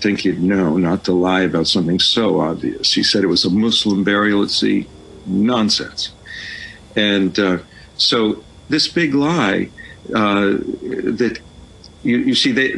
think 0.00 0.20
he'd 0.20 0.40
know 0.42 0.76
not 0.76 1.04
to 1.04 1.12
lie 1.12 1.42
about 1.42 1.66
something 1.66 1.98
so 2.00 2.40
obvious. 2.40 2.92
He 2.92 3.02
said 3.02 3.22
it 3.24 3.28
was 3.28 3.44
a 3.44 3.50
Muslim 3.50 4.04
burial 4.04 4.42
at 4.42 4.50
sea. 4.50 4.86
Nonsense. 5.26 6.12
And 6.96 7.38
uh, 7.38 7.58
so 7.96 8.42
this 8.68 8.88
big 8.88 9.14
lie 9.14 9.70
uh, 10.14 10.58
that 11.20 11.38
you, 12.02 12.18
you 12.18 12.34
see, 12.34 12.52
they, 12.52 12.72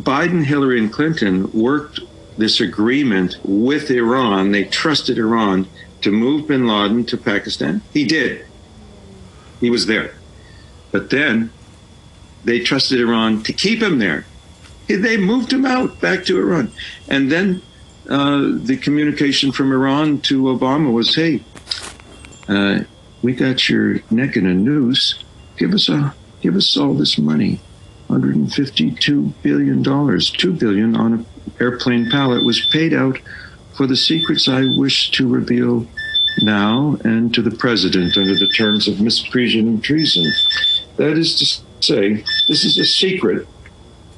Biden, 0.00 0.44
Hillary, 0.44 0.80
and 0.80 0.92
Clinton 0.92 1.50
worked 1.52 2.00
this 2.38 2.60
agreement 2.60 3.38
with 3.44 3.90
Iran. 3.90 4.52
They 4.52 4.64
trusted 4.64 5.18
Iran 5.18 5.68
to 6.00 6.10
move 6.10 6.48
bin 6.48 6.66
Laden 6.66 7.04
to 7.06 7.16
Pakistan. 7.16 7.82
He 7.92 8.04
did. 8.04 8.46
He 9.60 9.70
was 9.70 9.86
there. 9.86 10.14
But 10.90 11.10
then 11.10 11.52
they 12.44 12.60
trusted 12.60 13.00
Iran 13.00 13.42
to 13.42 13.52
keep 13.52 13.82
him 13.82 13.98
there. 13.98 14.24
They 14.96 15.16
moved 15.16 15.52
him 15.52 15.64
out 15.64 16.00
back 16.00 16.24
to 16.26 16.38
Iran. 16.38 16.72
And 17.08 17.30
then 17.30 17.62
uh, 18.08 18.50
the 18.52 18.76
communication 18.76 19.52
from 19.52 19.72
Iran 19.72 20.20
to 20.22 20.44
Obama 20.44 20.92
was 20.92 21.14
hey, 21.14 21.42
uh, 22.48 22.80
we 23.22 23.34
got 23.34 23.68
your 23.68 24.00
neck 24.10 24.36
in 24.36 24.46
a 24.46 24.54
noose. 24.54 25.22
Give 25.56 25.72
us 25.72 25.88
a 25.88 26.14
give 26.40 26.56
us 26.56 26.76
all 26.76 26.94
this 26.94 27.18
money. 27.18 27.60
152 28.08 29.22
billion 29.42 29.82
dollars, 29.82 30.30
2 30.30 30.54
billion 30.54 30.96
on 30.96 31.12
an 31.12 31.26
airplane 31.60 32.10
pallet 32.10 32.44
was 32.44 32.66
paid 32.72 32.92
out 32.92 33.18
for 33.76 33.86
the 33.86 33.96
secrets 33.96 34.48
I 34.48 34.64
wish 34.76 35.12
to 35.12 35.28
reveal 35.28 35.86
now 36.42 36.96
and 37.04 37.32
to 37.34 37.42
the 37.42 37.50
president 37.50 38.16
under 38.16 38.34
the 38.34 38.48
terms 38.48 38.88
of 38.88 38.96
misprision 38.96 39.60
and 39.60 39.84
treason. 39.84 40.30
That 40.96 41.16
is 41.16 41.36
to 41.36 41.84
say, 41.84 42.24
this 42.48 42.64
is 42.64 42.78
a 42.78 42.84
secret. 42.84 43.46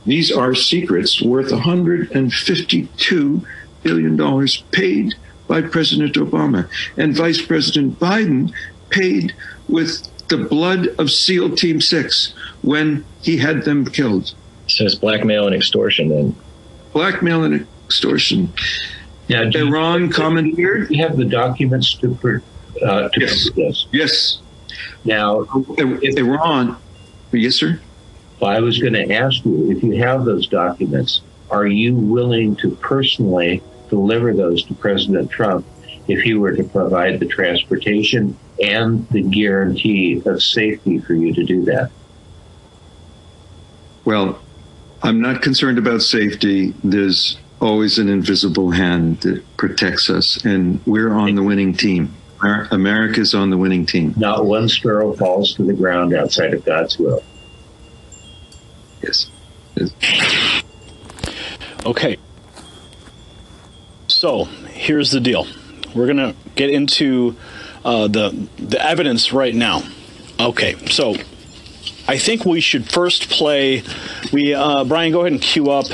These 0.04 0.32
are 0.32 0.54
secrets 0.54 1.22
worth 1.22 1.52
152 1.52 3.46
billion 3.82 4.16
dollars 4.16 4.64
paid 4.72 5.14
by 5.48 5.62
President 5.62 6.14
Obama 6.14 6.68
and 6.96 7.14
Vice 7.14 7.42
President 7.44 7.98
Biden 7.98 8.52
paid 8.90 9.34
with 9.68 10.08
the 10.28 10.36
blood 10.38 10.88
of 10.98 11.10
SEAL 11.10 11.56
Team 11.56 11.80
6 11.80 12.34
when 12.62 13.04
he 13.22 13.36
had 13.36 13.64
them 13.64 13.84
killed. 13.84 14.34
So 14.66 14.84
it's 14.84 14.94
blackmail 14.94 15.46
and 15.46 15.54
extortion 15.54 16.08
then? 16.08 16.36
Blackmail 16.92 17.44
and 17.44 17.66
extortion. 17.86 18.52
Yeah, 19.28 19.50
Iran 19.54 20.10
commandeered. 20.10 20.90
You 20.90 21.02
have 21.02 21.16
the 21.16 21.24
documents 21.24 21.94
to, 21.96 22.42
uh, 22.84 23.08
to 23.08 23.20
yes. 23.20 23.50
this. 23.54 23.86
Yes. 23.92 24.38
Now, 25.04 25.46
if, 25.78 26.16
Iran. 26.16 26.76
Yes, 27.32 27.56
sir. 27.56 27.80
I 28.42 28.60
was 28.60 28.78
going 28.78 28.94
to 28.94 29.12
ask 29.12 29.44
you 29.44 29.70
if 29.70 29.82
you 29.82 30.02
have 30.02 30.24
those 30.24 30.46
documents, 30.46 31.22
are 31.50 31.66
you 31.66 31.94
willing 31.94 32.56
to 32.56 32.70
personally 32.76 33.62
deliver 33.88 34.32
those 34.32 34.64
to 34.64 34.74
President 34.74 35.30
Trump 35.30 35.66
if 36.08 36.20
he 36.22 36.34
were 36.34 36.52
to 36.52 36.64
provide 36.64 37.20
the 37.20 37.26
transportation 37.26 38.36
and 38.62 39.06
the 39.10 39.22
guarantee 39.22 40.22
of 40.24 40.42
safety 40.42 40.98
for 40.98 41.14
you 41.14 41.32
to 41.34 41.44
do 41.44 41.64
that? 41.66 41.90
Well, 44.04 44.40
I'm 45.02 45.20
not 45.20 45.42
concerned 45.42 45.78
about 45.78 46.02
safety. 46.02 46.74
There's 46.82 47.38
always 47.60 47.98
an 47.98 48.08
invisible 48.08 48.70
hand 48.70 49.20
that 49.20 49.44
protects 49.56 50.10
us, 50.10 50.44
and 50.44 50.84
we're 50.86 51.12
on 51.12 51.34
the 51.34 51.42
winning 51.42 51.74
team. 51.74 52.14
America's 52.40 53.34
on 53.34 53.50
the 53.50 53.56
winning 53.56 53.86
team. 53.86 54.14
Not 54.16 54.46
one 54.46 54.68
sparrow 54.68 55.12
falls 55.12 55.54
to 55.54 55.62
the 55.62 55.72
ground 55.72 56.12
outside 56.12 56.54
of 56.54 56.64
God's 56.64 56.98
will. 56.98 57.22
Yes. 59.02 59.30
Okay. 61.84 62.16
So 64.06 64.44
here's 64.44 65.10
the 65.10 65.20
deal. 65.20 65.46
We're 65.94 66.06
gonna 66.06 66.34
get 66.54 66.70
into 66.70 67.36
uh, 67.84 68.08
the 68.08 68.48
the 68.58 68.84
evidence 68.84 69.32
right 69.32 69.54
now. 69.54 69.82
Okay, 70.38 70.76
so 70.86 71.16
I 72.08 72.18
think 72.18 72.44
we 72.44 72.60
should 72.60 72.90
first 72.90 73.28
play. 73.30 73.82
We 74.32 74.54
uh, 74.54 74.84
Brian, 74.84 75.12
go 75.12 75.20
ahead 75.20 75.32
and 75.32 75.42
cue 75.42 75.70
up. 75.70 75.86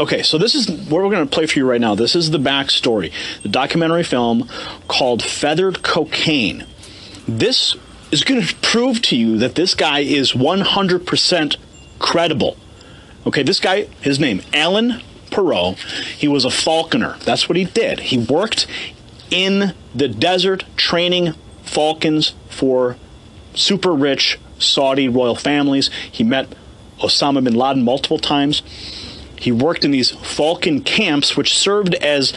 Okay, 0.00 0.22
so 0.22 0.38
this 0.38 0.56
is 0.56 0.68
what 0.68 1.02
we're 1.02 1.10
going 1.10 1.26
to 1.26 1.32
play 1.32 1.46
for 1.46 1.56
you 1.56 1.70
right 1.70 1.80
now. 1.80 1.94
This 1.94 2.16
is 2.16 2.32
the 2.32 2.38
backstory, 2.38 3.12
the 3.42 3.48
documentary 3.48 4.02
film 4.02 4.48
called 4.88 5.22
Feathered 5.22 5.84
Cocaine. 5.84 6.66
This 7.28 7.76
is 8.14 8.22
going 8.22 8.40
to 8.40 8.54
prove 8.62 9.02
to 9.02 9.16
you 9.16 9.36
that 9.38 9.56
this 9.56 9.74
guy 9.74 9.98
is 9.98 10.34
100% 10.34 11.56
credible. 11.98 12.56
Okay, 13.26 13.42
this 13.42 13.58
guy, 13.58 13.86
his 14.02 14.20
name, 14.20 14.40
Alan 14.52 15.02
Parrot, 15.32 15.76
he 16.16 16.28
was 16.28 16.44
a 16.44 16.50
falconer. 16.50 17.16
That's 17.24 17.48
what 17.48 17.56
he 17.56 17.64
did. 17.64 17.98
He 17.98 18.18
worked 18.18 18.68
in 19.30 19.74
the 19.92 20.06
desert 20.06 20.64
training 20.76 21.32
falcons 21.64 22.34
for 22.48 22.96
super 23.54 23.92
rich 23.92 24.38
Saudi 24.60 25.08
royal 25.08 25.34
families. 25.34 25.90
He 26.12 26.22
met 26.22 26.54
Osama 27.00 27.42
bin 27.42 27.54
Laden 27.54 27.82
multiple 27.82 28.20
times. 28.20 28.62
He 29.36 29.50
worked 29.50 29.84
in 29.84 29.90
these 29.90 30.12
falcon 30.12 30.82
camps, 30.82 31.36
which 31.36 31.58
served 31.58 31.94
as 31.96 32.32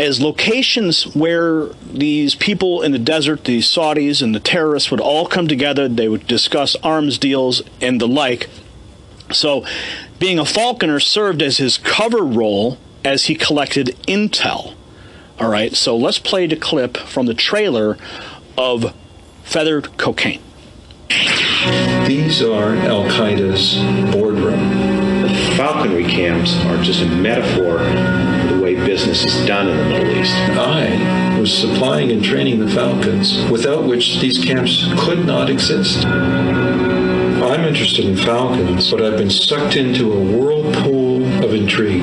as 0.00 0.18
locations 0.18 1.14
where 1.14 1.66
these 1.92 2.34
people 2.34 2.80
in 2.80 2.90
the 2.90 2.98
desert, 2.98 3.44
the 3.44 3.58
Saudis 3.58 4.22
and 4.22 4.34
the 4.34 4.40
terrorists, 4.40 4.90
would 4.90 4.98
all 5.00 5.26
come 5.26 5.46
together. 5.46 5.88
They 5.88 6.08
would 6.08 6.26
discuss 6.26 6.74
arms 6.76 7.18
deals 7.18 7.60
and 7.82 8.00
the 8.00 8.08
like. 8.08 8.48
So, 9.30 9.62
being 10.18 10.38
a 10.38 10.46
falconer 10.46 11.00
served 11.00 11.42
as 11.42 11.58
his 11.58 11.76
cover 11.76 12.24
role 12.24 12.78
as 13.04 13.26
he 13.26 13.34
collected 13.34 13.88
intel. 14.08 14.74
All 15.38 15.50
right, 15.50 15.76
so 15.76 15.94
let's 15.94 16.18
play 16.18 16.46
the 16.46 16.56
clip 16.56 16.96
from 16.96 17.26
the 17.26 17.34
trailer 17.34 17.98
of 18.56 18.94
Feathered 19.44 19.98
Cocaine. 19.98 20.40
These 22.06 22.40
are 22.40 22.74
Al 22.74 23.04
Qaeda's 23.04 23.76
boardroom. 24.14 25.22
The 25.22 25.54
falconry 25.58 26.04
camps 26.04 26.56
are 26.64 26.82
just 26.82 27.02
a 27.02 27.06
metaphor 27.06 27.78
for 27.78 27.84
the 27.84 27.94
way 27.94 28.29
business 29.04 29.34
is 29.34 29.46
done 29.46 29.66
in 29.66 29.76
the 29.78 29.84
Middle 29.84 30.10
East. 30.10 30.34
I 30.34 31.38
was 31.38 31.56
supplying 31.56 32.10
and 32.10 32.22
training 32.22 32.60
the 32.60 32.68
Falcons, 32.68 33.42
without 33.50 33.84
which 33.84 34.20
these 34.20 34.44
camps 34.44 34.84
could 34.98 35.24
not 35.24 35.48
exist. 35.48 36.04
I'm 36.04 37.64
interested 37.64 38.04
in 38.04 38.16
falcons, 38.16 38.90
but 38.90 39.02
I've 39.02 39.16
been 39.16 39.30
sucked 39.30 39.76
into 39.76 40.12
a 40.12 40.20
whirlpool 40.20 41.24
of 41.42 41.54
intrigue 41.54 42.02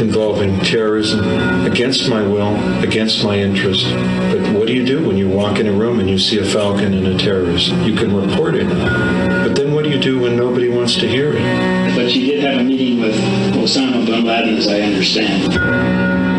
involving 0.00 0.60
terrorism 0.60 1.24
against 1.64 2.10
my 2.10 2.20
will, 2.20 2.54
against 2.82 3.24
my 3.24 3.38
interest. 3.38 3.86
But 4.30 4.52
what 4.52 4.66
do 4.66 4.74
you 4.74 4.84
do 4.84 5.06
when 5.06 5.16
you 5.16 5.30
walk 5.30 5.58
in 5.58 5.66
a 5.66 5.72
room 5.72 5.98
and 5.98 6.10
you 6.10 6.18
see 6.18 6.38
a 6.40 6.44
falcon 6.44 6.92
and 6.92 7.06
a 7.06 7.16
terrorist? 7.16 7.68
You 7.68 7.96
can 7.96 8.14
report 8.14 8.54
it. 8.54 8.68
But 8.68 9.54
then 9.54 9.72
what 9.72 9.84
do 9.84 9.90
you 9.90 9.98
do 9.98 10.20
when 10.20 10.36
nobody 10.36 10.68
wants 10.68 10.96
to 10.96 11.08
hear 11.08 11.32
it? 11.32 11.96
But 11.96 12.14
you 12.14 12.26
did 12.26 12.44
have 12.44 12.60
a 12.60 12.64
meeting 12.64 13.00
with 13.00 13.14
Osama 13.54 14.04
bin 14.04 14.24
Laden, 14.24 14.58
as 14.58 14.68
I 14.68 14.80
understand 14.82 16.33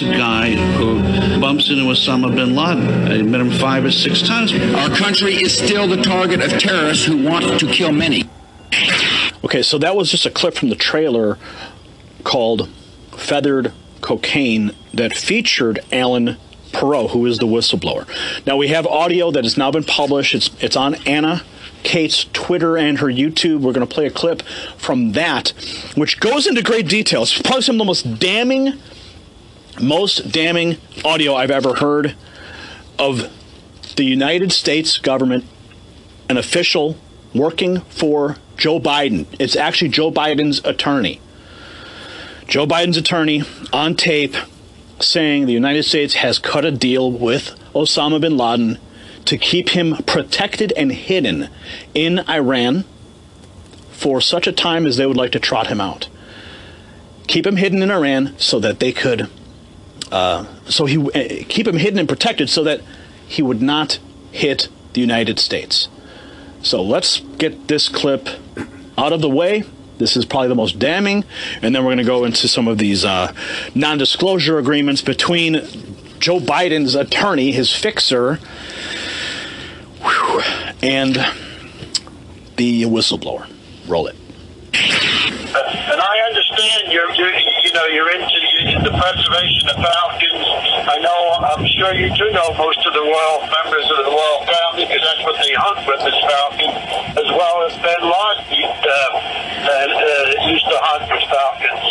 here's 0.00 0.14
a 0.14 0.18
guy 0.18 0.50
who 0.50 1.40
bumps 1.40 1.70
into 1.70 1.84
Osama 1.84 2.34
bin 2.34 2.54
Laden. 2.54 3.10
I 3.10 3.22
met 3.22 3.40
him 3.40 3.50
five 3.50 3.84
or 3.84 3.90
six 3.90 4.22
times. 4.22 4.52
Our 4.52 4.94
country 4.96 5.34
is 5.34 5.56
still 5.56 5.86
the 5.86 6.02
target 6.02 6.40
of 6.40 6.58
terrorists 6.58 7.04
who 7.04 7.22
want 7.22 7.60
to 7.60 7.66
kill 7.66 7.92
many. 7.92 8.24
Okay, 9.44 9.62
so 9.62 9.78
that 9.78 9.96
was 9.96 10.10
just 10.10 10.26
a 10.26 10.30
clip 10.30 10.54
from 10.54 10.68
the 10.68 10.76
trailer 10.76 11.38
called 12.24 12.68
Feathered 13.16 13.72
Cocaine 14.00 14.72
that 14.94 15.14
featured 15.14 15.80
Alan 15.92 16.36
Parrot, 16.72 17.10
who 17.10 17.26
is 17.26 17.38
the 17.38 17.46
whistleblower. 17.46 18.06
Now 18.46 18.56
we 18.56 18.68
have 18.68 18.86
audio 18.86 19.30
that 19.30 19.44
has 19.44 19.56
now 19.56 19.70
been 19.70 19.84
published. 19.84 20.34
It's 20.34 20.50
it's 20.62 20.76
on 20.76 20.94
Anna 21.06 21.42
Kate's 21.82 22.26
Twitter 22.32 22.76
and 22.76 22.98
her 22.98 23.06
YouTube. 23.06 23.60
We're 23.60 23.72
going 23.72 23.86
to 23.86 23.92
play 23.92 24.06
a 24.06 24.10
clip 24.10 24.42
from 24.76 25.12
that, 25.12 25.52
which 25.96 26.20
goes 26.20 26.46
into 26.46 26.62
great 26.62 26.88
detail. 26.88 27.22
It's 27.22 27.40
probably 27.40 27.62
some 27.62 27.76
of 27.76 27.78
the 27.78 27.84
most 27.84 28.18
damning 28.18 28.74
most 29.80 30.32
damning 30.32 30.78
audio 31.04 31.34
I've 31.34 31.50
ever 31.50 31.74
heard 31.74 32.14
of 32.98 33.30
the 33.96 34.04
United 34.04 34.52
States 34.52 34.98
government, 34.98 35.44
an 36.28 36.36
official 36.36 36.96
working 37.34 37.80
for 37.82 38.36
Joe 38.56 38.80
Biden. 38.80 39.26
It's 39.38 39.56
actually 39.56 39.90
Joe 39.90 40.10
Biden's 40.10 40.64
attorney. 40.64 41.20
Joe 42.46 42.66
Biden's 42.66 42.96
attorney 42.96 43.42
on 43.72 43.94
tape 43.94 44.34
saying 44.98 45.46
the 45.46 45.52
United 45.52 45.84
States 45.84 46.14
has 46.14 46.38
cut 46.38 46.64
a 46.64 46.70
deal 46.70 47.10
with 47.10 47.58
Osama 47.74 48.20
bin 48.20 48.36
Laden 48.36 48.78
to 49.24 49.38
keep 49.38 49.70
him 49.70 49.96
protected 50.06 50.72
and 50.72 50.92
hidden 50.92 51.48
in 51.94 52.18
Iran 52.28 52.84
for 53.92 54.20
such 54.20 54.46
a 54.46 54.52
time 54.52 54.86
as 54.86 54.96
they 54.96 55.06
would 55.06 55.16
like 55.16 55.32
to 55.32 55.40
trot 55.40 55.68
him 55.68 55.80
out. 55.80 56.08
Keep 57.26 57.46
him 57.46 57.56
hidden 57.56 57.82
in 57.82 57.90
Iran 57.90 58.34
so 58.38 58.58
that 58.58 58.80
they 58.80 58.92
could 58.92 59.30
uh, 60.10 60.44
so 60.66 60.86
he 60.86 60.98
uh, 60.98 61.44
keep 61.48 61.66
him 61.66 61.76
hidden 61.76 61.98
and 61.98 62.08
protected 62.08 62.50
so 62.50 62.64
that 62.64 62.80
he 63.26 63.42
would 63.42 63.62
not 63.62 63.98
hit 64.32 64.68
the 64.92 65.00
United 65.00 65.38
States. 65.38 65.88
So 66.62 66.82
let's 66.82 67.20
get 67.20 67.68
this 67.68 67.88
clip 67.88 68.28
out 68.98 69.12
of 69.12 69.20
the 69.20 69.30
way. 69.30 69.64
This 69.98 70.16
is 70.16 70.24
probably 70.24 70.48
the 70.48 70.54
most 70.54 70.78
damning. 70.78 71.24
And 71.62 71.74
then 71.74 71.84
we're 71.84 71.90
going 71.90 71.98
to 71.98 72.04
go 72.04 72.24
into 72.24 72.48
some 72.48 72.68
of 72.68 72.78
these 72.78 73.04
uh, 73.04 73.32
non 73.74 73.98
disclosure 73.98 74.58
agreements 74.58 75.02
between 75.02 75.54
Joe 76.18 76.38
Biden's 76.38 76.94
attorney, 76.94 77.52
his 77.52 77.74
fixer, 77.74 78.36
whew, 80.00 80.42
and 80.82 81.16
the 82.56 82.82
whistleblower. 82.84 83.50
Roll 83.86 84.06
it. 84.06 84.16
And 84.72 86.00
I 86.00 86.18
understand 86.28 86.92
you're, 86.92 87.10
you're 87.12 87.32
you 87.32 87.72
know 87.72 87.86
you're 87.86 88.10
into 88.10 88.39
the 88.78 88.94
preservation 88.94 89.66
of 89.74 89.76
falcons. 89.82 90.46
I 90.86 90.98
know 91.02 91.18
I'm 91.42 91.66
sure 91.66 91.90
you 91.94 92.06
do 92.14 92.30
know 92.30 92.54
most 92.54 92.78
of 92.86 92.92
the 92.94 93.02
royal 93.02 93.40
members 93.50 93.86
of 93.90 93.96
the 94.06 94.10
royal 94.14 94.40
family 94.46 94.86
because 94.86 95.02
that's 95.02 95.24
what 95.26 95.36
they 95.42 95.52
hunt 95.58 95.82
with 95.90 96.02
is 96.06 96.18
falcon, 96.22 96.70
as 97.18 97.28
well 97.34 97.56
as 97.66 97.74
Ben 97.82 98.02
Laden 98.06 98.62
uh, 98.62 99.30
uh, 99.66 100.50
used 100.50 100.66
to 100.70 100.78
hunt 100.78 101.10
with 101.10 101.24
falcons. 101.26 101.90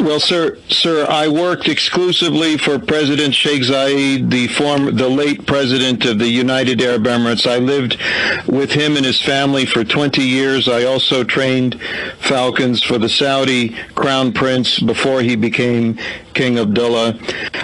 Well, 0.00 0.20
sir, 0.20 0.56
sir, 0.68 1.06
I 1.08 1.28
worked 1.28 1.68
exclusively 1.68 2.56
for 2.56 2.78
President 2.78 3.34
Sheikh 3.34 3.62
Zayed, 3.62 4.30
the 4.30 4.46
former, 4.48 4.90
the 4.90 5.08
late 5.08 5.46
president 5.46 6.04
of 6.04 6.18
the 6.18 6.28
United 6.28 6.80
Arab 6.80 7.04
Emirates. 7.04 7.46
I 7.46 7.58
lived 7.58 7.98
with 8.46 8.72
him 8.72 8.96
and 8.96 9.04
his 9.04 9.20
family 9.20 9.66
for 9.66 9.84
20 9.84 10.22
years. 10.22 10.68
I 10.68 10.84
also 10.84 11.24
trained 11.24 11.80
falcons 12.20 12.82
for 12.82 12.98
the 12.98 13.08
Saudi 13.08 13.70
crown 13.94 14.32
prince 14.32 14.78
before 14.80 15.20
he 15.20 15.36
became 15.36 15.77
King 16.34 16.58
Abdullah. 16.58 17.18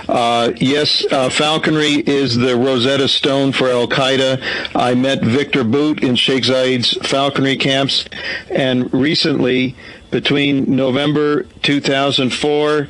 Uh, 0.09 0.53
yes, 0.57 1.05
uh, 1.11 1.29
falconry 1.31 1.95
is 2.07 2.37
the 2.37 2.57
Rosetta 2.57 3.09
Stone 3.09 3.53
for 3.53 3.69
Al 3.69 3.87
Qaeda. 3.87 4.41
I 4.75 4.95
met 4.95 5.23
Viktor 5.23 5.65
Bout 5.65 6.03
in 6.03 6.17
Sheikh 6.17 6.45
Zayed's 6.45 6.95
falconry 7.09 7.57
camps, 7.57 8.05
and 8.51 8.93
recently, 8.93 9.75
between 10.11 10.77
November 10.77 11.43
2004 11.63 12.89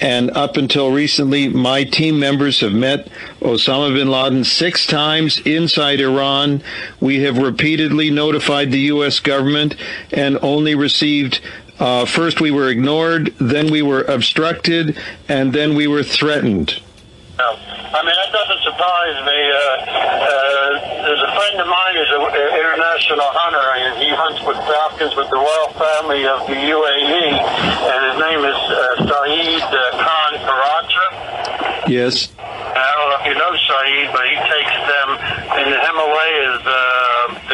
and 0.00 0.30
up 0.30 0.56
until 0.56 0.92
recently, 0.92 1.48
my 1.48 1.82
team 1.84 2.20
members 2.20 2.60
have 2.60 2.72
met 2.72 3.08
Osama 3.40 3.92
bin 3.92 4.08
Laden 4.08 4.44
six 4.44 4.86
times 4.86 5.40
inside 5.40 6.00
Iran. 6.00 6.62
We 7.00 7.22
have 7.22 7.38
repeatedly 7.38 8.10
notified 8.10 8.70
the 8.70 8.80
U.S. 8.92 9.18
government 9.18 9.74
and 10.12 10.38
only 10.40 10.74
received 10.76 11.40
uh, 11.78 12.04
first, 12.06 12.40
we 12.40 12.50
were 12.50 12.68
ignored, 12.68 13.34
then 13.38 13.70
we 13.70 13.82
were 13.82 14.02
obstructed, 14.02 14.98
and 15.28 15.52
then 15.52 15.74
we 15.74 15.86
were 15.86 16.02
threatened. 16.02 16.80
No. 17.38 17.54
I 17.88 18.04
mean, 18.04 18.12
that 18.12 18.32
doesn't 18.34 18.62
surprise 18.68 19.16
me. 19.24 19.38
Uh, 19.48 19.58
uh, 19.88 21.06
there's 21.08 21.24
a 21.24 21.32
friend 21.32 21.56
of 21.56 21.68
mine 21.70 21.94
who's 21.96 22.12
an 22.20 22.24
international 22.52 23.30
hunter, 23.32 23.64
and 23.80 23.96
he 24.02 24.10
hunts 24.12 24.44
with 24.44 24.60
falcons 24.68 25.16
with 25.16 25.30
the 25.32 25.40
royal 25.40 25.72
family 25.78 26.26
of 26.28 26.44
the 26.50 26.58
UAE, 26.58 27.32
and 27.32 28.00
his 28.12 28.16
name 28.20 28.42
is 28.44 28.60
uh, 28.68 29.08
Saeed 29.08 29.64
uh, 29.64 29.80
Khan 30.04 30.32
Karacha. 30.44 31.06
Yes. 31.88 32.28
I 32.36 32.86
don't 32.92 33.08
know 33.08 33.18
if 33.22 33.26
you 33.32 33.36
know 33.40 33.52
Saeed, 33.56 34.12
but 34.12 34.24
he 34.28 34.36
takes 34.36 34.76
them 34.84 35.08
in 35.64 35.66
the 35.72 35.80
Himalayas 35.80 36.60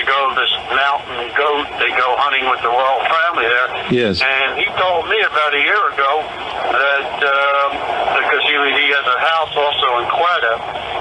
uh, 0.04 0.10
to 0.10 0.10
go 0.10 0.34
this 0.36 0.52
mountain 0.74 1.32
goat. 1.36 1.66
They 1.80 1.90
go 1.96 2.08
hunting 2.20 2.44
with 2.50 2.60
the 2.60 2.68
royal 2.68 3.00
family 3.08 3.46
there. 3.48 3.68
Yes. 3.92 4.20
And 4.20 4.58
he 4.60 4.66
told 4.76 5.08
me 5.08 5.18
about 5.24 5.54
a 5.54 5.62
year 5.62 5.84
ago 5.92 6.12
that 6.72 7.10
um, 7.24 7.70
because 8.20 8.42
he, 8.44 8.54
he 8.54 8.86
has 8.92 9.06
a 9.06 9.18
house 9.20 9.54
also 9.56 9.88
in 10.02 10.06
Quetta, 10.12 10.54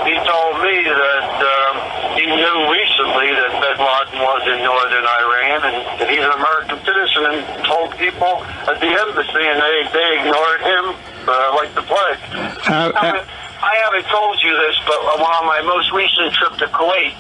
he 0.07 0.15
told 0.23 0.53
me 0.63 0.75
that 0.87 1.31
um, 1.41 1.73
he 2.15 2.25
knew 2.27 2.57
recently 2.71 3.29
that 3.33 3.51
Bin 3.59 3.79
Laden 3.79 4.19
was 4.19 4.43
in 4.47 4.57
northern 4.63 5.05
Iran 5.05 5.59
and 5.63 5.75
that 5.99 6.07
he's 6.09 6.23
an 6.23 6.35
American 6.35 6.77
citizen 6.83 7.21
and 7.31 7.39
told 7.65 7.95
people 7.97 8.43
at 8.67 8.77
the 8.79 8.91
embassy 8.91 9.43
and 9.43 9.57
they, 9.59 9.77
they 9.91 10.09
ignored 10.21 10.61
him 10.63 10.85
uh, 11.27 11.55
like 11.55 11.71
the 11.75 11.83
plague. 11.87 12.19
How, 12.67 12.91
I, 12.95 13.15
mean, 13.15 13.25
I 13.63 13.73
haven't 13.87 14.07
told 14.11 14.43
you 14.43 14.51
this, 14.67 14.75
but 14.85 14.99
on 14.99 15.45
my 15.47 15.61
most 15.63 15.91
recent 15.91 16.35
trip 16.35 16.53
to 16.59 16.67
Kuwait, 16.67 17.15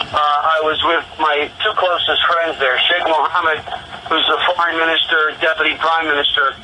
uh, 0.00 0.16
I 0.16 0.60
was 0.64 0.80
with 0.84 1.04
my 1.18 1.50
two 1.62 1.72
closest 1.76 2.22
friends 2.26 2.58
there, 2.58 2.78
Sheikh 2.88 3.04
Mohammed, 3.04 3.60
who's 4.08 4.26
the 4.26 4.38
foreign 4.52 4.76
minister, 4.76 5.36
deputy 5.40 5.74
prime 5.76 6.06
minister, 6.06 6.56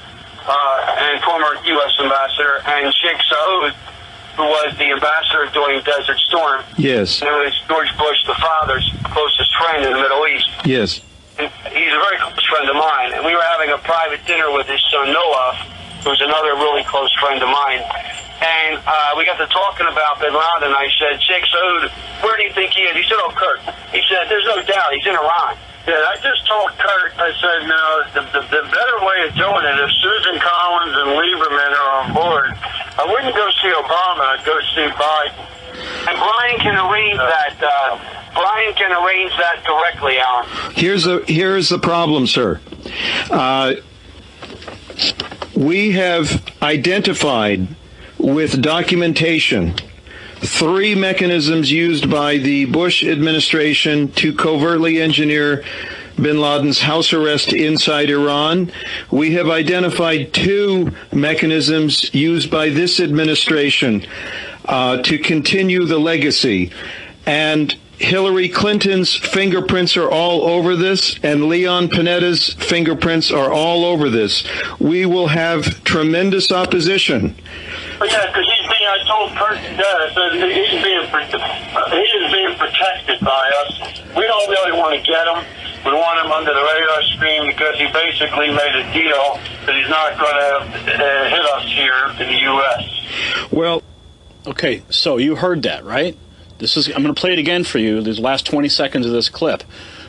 uh, 0.48 0.96
and 0.98 1.22
former 1.22 1.56
U.S. 1.60 1.92
ambassador, 2.00 2.62
and 2.64 2.92
Sheikh 2.94 3.20
Saud, 3.28 3.72
who 4.36 4.44
was 4.44 4.76
the 4.78 4.92
ambassador 4.92 5.50
during 5.52 5.82
Desert 5.82 6.18
Storm. 6.30 6.62
Yes. 6.76 7.20
Who 7.20 7.40
is 7.42 7.54
George 7.68 7.90
Bush, 7.98 8.20
the 8.26 8.38
father's 8.38 8.86
closest 9.04 9.50
friend 9.56 9.84
in 9.84 9.92
the 9.92 10.00
Middle 10.00 10.26
East. 10.28 10.48
Yes. 10.64 11.00
And 11.38 11.50
he's 11.70 11.92
a 11.92 12.00
very 12.02 12.18
close 12.18 12.44
friend 12.46 12.68
of 12.68 12.76
mine, 12.76 13.12
and 13.14 13.24
we 13.24 13.34
were 13.34 13.46
having 13.54 13.70
a 13.70 13.78
private 13.78 14.24
dinner 14.26 14.50
with 14.52 14.66
his 14.66 14.82
son 14.90 15.12
Noah, 15.12 15.54
who's 16.04 16.20
another 16.20 16.54
really 16.54 16.84
close 16.84 17.12
friend 17.20 17.42
of 17.42 17.48
mine. 17.48 17.82
And 18.38 18.78
uh, 18.86 19.18
we 19.18 19.26
got 19.26 19.38
to 19.42 19.46
talking 19.50 19.86
about 19.90 20.20
Bin 20.22 20.30
Laden. 20.30 20.70
I 20.70 20.86
said, 20.94 21.18
Sheikh 21.22 21.42
Saud, 21.50 21.90
where 22.22 22.36
do 22.38 22.44
you 22.46 22.52
think 22.54 22.70
he 22.70 22.86
is? 22.86 22.94
He 22.94 23.02
said, 23.02 23.18
oh, 23.18 23.34
Kurt. 23.34 23.58
He 23.90 23.98
said, 24.06 24.30
there's 24.30 24.46
no 24.46 24.62
doubt. 24.62 24.94
He's 24.94 25.06
in 25.06 25.18
Iran. 25.18 25.58
Yeah, 25.88 25.98
I 26.06 26.14
just 26.22 26.46
told 26.46 26.70
Kurt, 26.78 27.18
I 27.18 27.32
said, 27.34 27.58
no, 27.66 27.82
the, 28.14 28.22
the, 28.30 28.42
the 28.46 28.62
better 28.68 28.98
way 29.02 29.26
of 29.26 29.34
doing 29.34 29.64
it, 29.66 29.76
if 29.82 29.90
Susan 29.98 30.38
Collins 30.38 30.94
and 31.02 31.08
Lieberman 31.18 31.72
are 31.74 31.92
on 31.98 32.06
board, 32.14 32.54
I 32.94 33.06
wouldn't 33.08 33.34
go 33.34 33.48
see 33.58 33.72
Obama, 33.74 34.36
I'd 34.36 34.44
go 34.44 34.54
see 34.76 34.86
Biden. 34.94 35.48
And 36.06 36.16
Brian 36.18 36.58
can 36.60 36.76
arrange 36.76 37.16
that. 37.16 37.56
Uh, 37.62 37.98
Brian 38.34 38.74
can 38.74 38.92
arrange 38.92 39.32
that 39.38 39.64
directly, 39.64 40.18
Alan. 40.18 40.74
Here's 40.74 41.04
the 41.04 41.24
here's 41.26 41.68
the 41.68 41.78
problem, 41.78 42.26
sir. 42.26 42.60
Uh, 43.30 43.74
we 45.54 45.92
have 45.92 46.44
identified 46.60 47.68
with 48.18 48.60
documentation 48.60 49.74
three 50.40 50.94
mechanisms 50.94 51.70
used 51.70 52.10
by 52.10 52.38
the 52.38 52.64
Bush 52.66 53.02
administration 53.02 54.10
to 54.12 54.32
covertly 54.32 55.00
engineer 55.00 55.64
bin 56.16 56.40
Laden's 56.40 56.80
house 56.80 57.12
arrest 57.12 57.52
inside 57.52 58.10
Iran. 58.10 58.72
We 59.10 59.32
have 59.34 59.48
identified 59.48 60.32
two 60.32 60.92
mechanisms 61.12 62.12
used 62.14 62.50
by 62.50 62.70
this 62.70 63.00
administration 63.00 64.06
uh, 64.64 65.02
to 65.02 65.18
continue 65.18 65.84
the 65.84 65.98
legacy. 65.98 66.72
And 67.26 67.74
Hillary 67.98 68.48
Clinton's 68.48 69.14
fingerprints 69.14 69.96
are 69.96 70.08
all 70.08 70.42
over 70.42 70.76
this, 70.76 71.18
and 71.22 71.48
Leon 71.48 71.88
Panetta's 71.88 72.54
fingerprints 72.54 73.32
are 73.32 73.50
all 73.50 73.84
over 73.84 74.08
this. 74.08 74.44
We 74.78 75.04
will 75.04 75.28
have 75.28 75.82
tremendous 75.82 76.52
opposition. 76.52 77.34
But 77.98 78.12
yeah, 78.12 78.26
because 78.26 78.46
he's 78.46 78.66
being, 78.70 78.86
I 78.86 78.98
told 79.06 79.34
Kurt 79.34 79.58
that 79.58 80.30
he's 80.38 80.82
being, 80.82 81.02
he 81.02 82.04
is 82.22 82.32
being 82.32 82.54
protected 82.54 83.18
by 83.20 83.50
us. 83.66 83.98
We 84.16 84.22
don't 84.22 84.48
really 84.48 84.72
want 84.78 84.94
to 84.94 85.02
get 85.02 85.26
him. 85.26 85.44
We 85.84 85.92
want 85.92 86.24
him 86.24 86.32
under 86.32 86.54
the 86.54 86.62
radar 86.62 87.02
screen 87.14 87.46
because 87.46 87.76
he 87.78 87.86
basically 87.92 88.50
made 88.50 88.74
a 88.74 88.92
deal 88.92 89.38
that 89.66 89.74
he's 89.74 89.88
not 89.88 90.18
going 90.18 90.34
to 90.34 90.94
uh, 90.94 91.28
hit 91.28 91.44
us 91.54 91.64
here 91.72 92.10
in 92.20 92.32
the 92.32 92.40
U.S. 92.42 93.50
Well, 93.52 93.82
okay, 94.46 94.82
so 94.90 95.16
you 95.16 95.36
heard 95.36 95.62
that, 95.62 95.84
right? 95.84 96.16
This 96.58 96.76
is 96.76 96.88
I'm 96.88 97.02
going 97.02 97.14
to 97.14 97.20
play 97.20 97.32
it 97.32 97.38
again 97.38 97.64
for 97.64 97.78
you. 97.78 98.00
These 98.00 98.18
last 98.18 98.46
20 98.46 98.68
seconds 98.68 99.06
of 99.06 99.12
this 99.12 99.28
clip, 99.28 99.62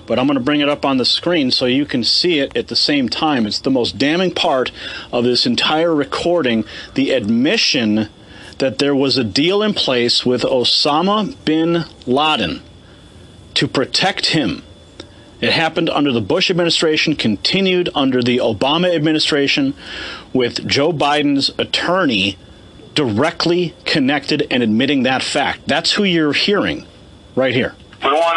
but 0.10 0.18
I'm 0.18 0.26
going 0.26 0.40
to 0.40 0.44
bring 0.44 0.60
it 0.60 0.68
up 0.68 0.86
on 0.86 0.98
the 0.98 1.06
screen 1.06 1.52
so 1.52 1.68
you 1.68 1.86
can 1.86 2.04
see 2.04 2.40
it 2.40 2.58
at 2.58 2.68
the 2.68 2.76
same 2.76 3.10
time. 3.10 3.46
It's 3.46 3.60
the 3.60 3.70
most 3.70 4.00
damning 4.00 4.34
part 4.34 4.72
of 5.14 5.24
this 5.24 5.46
entire 5.46 5.94
recording: 5.94 6.66
the 6.96 7.12
admission 7.12 8.10
that 8.58 8.80
there 8.80 8.96
was 8.96 9.18
a 9.18 9.24
deal 9.24 9.62
in 9.62 9.76
place 9.76 10.26
with 10.26 10.42
Osama 10.42 11.36
bin 11.46 11.86
Laden 12.08 12.62
to 13.54 13.68
protect 13.68 14.28
him. 14.28 14.64
It 15.42 15.54
happened 15.54 15.92
under 15.92 16.12
the 16.12 16.22
Bush 16.22 16.50
administration, 16.50 17.16
continued 17.16 17.90
under 17.94 18.24
the 18.24 18.38
Obama 18.38 18.94
administration, 18.94 19.76
with 20.34 20.68
Joe 20.68 20.92
Biden's 20.92 21.52
attorney 21.60 22.38
directly 22.96 23.76
connected 23.86 24.48
and 24.50 24.64
admitting 24.64 25.04
that 25.04 25.22
fact. 25.22 25.68
That's 25.68 25.94
who 25.94 26.04
you're 26.04 26.34
hearing 26.34 26.86
right 27.36 27.54
here. 27.54 27.76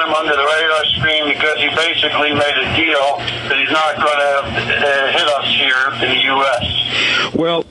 Him 0.03 0.15
under 0.15 0.35
the 0.35 0.45
radar 0.45 0.85
screen 0.87 1.33
because 1.33 1.59
he 1.59 1.69
basically 1.69 2.33
made 2.33 2.57
a 2.57 2.77
deal 2.77 3.17
that 3.49 3.59
he's 3.59 3.71
not 3.71 3.97
going 3.97 4.19
to 4.19 4.43
uh, 4.43 5.13
hit 5.13 5.29
us 5.29 5.47
here 5.47 5.83
in 6.03 6.17
the 6.17 6.25
U.S. 6.25 7.35
Well, 7.35 7.65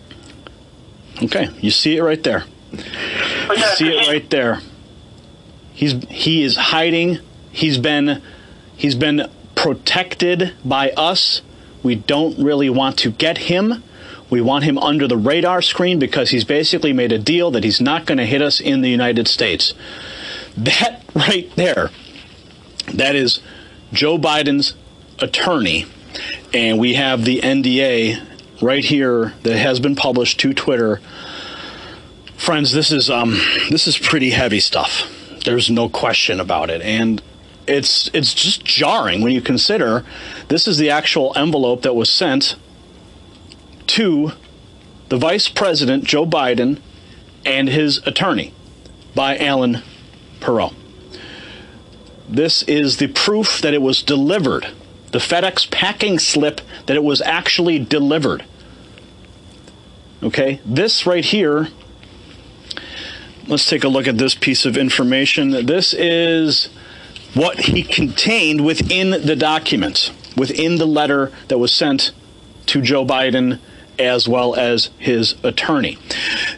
okay, 1.23 1.49
you 1.59 1.71
see 1.71 1.97
it 1.97 2.01
right 2.01 2.21
there. 2.23 2.45
You 2.71 3.57
see 3.75 3.89
it 3.89 4.07
right 4.07 4.29
there. 4.29 4.61
He's 5.73 5.93
he 6.09 6.43
is 6.43 6.55
hiding. 6.55 7.19
He's 7.51 7.77
been 7.77 8.21
he's 8.77 8.95
been 8.95 9.29
protected 9.55 10.53
by 10.63 10.91
us. 10.91 11.41
We 11.83 11.95
don't 11.95 12.37
really 12.37 12.69
want 12.69 12.97
to 12.99 13.11
get 13.11 13.37
him. 13.39 13.83
We 14.29 14.39
want 14.39 14.63
him 14.63 14.77
under 14.77 15.07
the 15.07 15.17
radar 15.17 15.61
screen 15.61 15.99
because 15.99 16.29
he's 16.29 16.45
basically 16.45 16.93
made 16.93 17.11
a 17.11 17.17
deal 17.17 17.51
that 17.51 17.65
he's 17.65 17.81
not 17.81 18.05
going 18.05 18.17
to 18.19 18.25
hit 18.25 18.41
us 18.41 18.61
in 18.61 18.81
the 18.81 18.89
United 18.89 19.27
States. 19.27 19.73
That 20.55 21.03
right 21.15 21.51
there, 21.55 21.89
that 22.93 23.15
is 23.15 23.41
Joe 23.93 24.17
Biden's 24.17 24.75
attorney, 25.19 25.85
and 26.53 26.79
we 26.79 26.95
have 26.95 27.25
the 27.25 27.41
NDA 27.41 28.21
right 28.61 28.83
here 28.83 29.33
that 29.43 29.57
has 29.57 29.79
been 29.79 29.95
published 29.95 30.39
to 30.41 30.53
Twitter. 30.53 31.01
Friends, 32.37 32.71
this 32.71 32.91
is 32.91 33.09
um, 33.09 33.39
this 33.69 33.87
is 33.87 33.97
pretty 33.97 34.31
heavy 34.31 34.59
stuff. 34.59 35.09
There's 35.45 35.69
no 35.69 35.89
question 35.89 36.39
about 36.39 36.69
it, 36.69 36.81
and 36.81 37.21
it's 37.67 38.09
it's 38.13 38.33
just 38.33 38.63
jarring 38.63 39.21
when 39.21 39.31
you 39.31 39.41
consider 39.41 40.05
this 40.47 40.67
is 40.67 40.77
the 40.77 40.89
actual 40.89 41.33
envelope 41.35 41.81
that 41.83 41.93
was 41.93 42.09
sent 42.09 42.55
to 43.87 44.31
the 45.09 45.17
Vice 45.17 45.49
President 45.49 46.03
Joe 46.03 46.25
Biden 46.25 46.79
and 47.45 47.67
his 47.67 47.97
attorney 48.05 48.53
by 49.13 49.37
Alan 49.37 49.83
Parrot. 50.39 50.73
This 52.31 52.63
is 52.63 52.97
the 52.97 53.07
proof 53.07 53.59
that 53.61 53.73
it 53.73 53.81
was 53.81 54.01
delivered, 54.01 54.67
the 55.11 55.19
FedEx 55.19 55.69
packing 55.69 56.17
slip 56.17 56.61
that 56.85 56.95
it 56.95 57.03
was 57.03 57.21
actually 57.21 57.77
delivered. 57.77 58.45
Okay, 60.23 60.61
this 60.65 61.05
right 61.05 61.25
here. 61.25 61.67
Let's 63.47 63.65
take 63.65 63.83
a 63.83 63.89
look 63.89 64.07
at 64.07 64.17
this 64.17 64.33
piece 64.33 64.65
of 64.65 64.77
information. 64.77 65.65
This 65.65 65.93
is 65.93 66.69
what 67.33 67.59
he 67.59 67.83
contained 67.83 68.63
within 68.63 69.09
the 69.09 69.35
document, 69.35 70.13
within 70.37 70.77
the 70.77 70.85
letter 70.85 71.33
that 71.49 71.57
was 71.57 71.73
sent 71.73 72.11
to 72.67 72.81
Joe 72.81 73.05
Biden 73.05 73.59
as 73.99 74.27
well 74.27 74.55
as 74.55 74.89
his 74.97 75.35
attorney. 75.43 75.97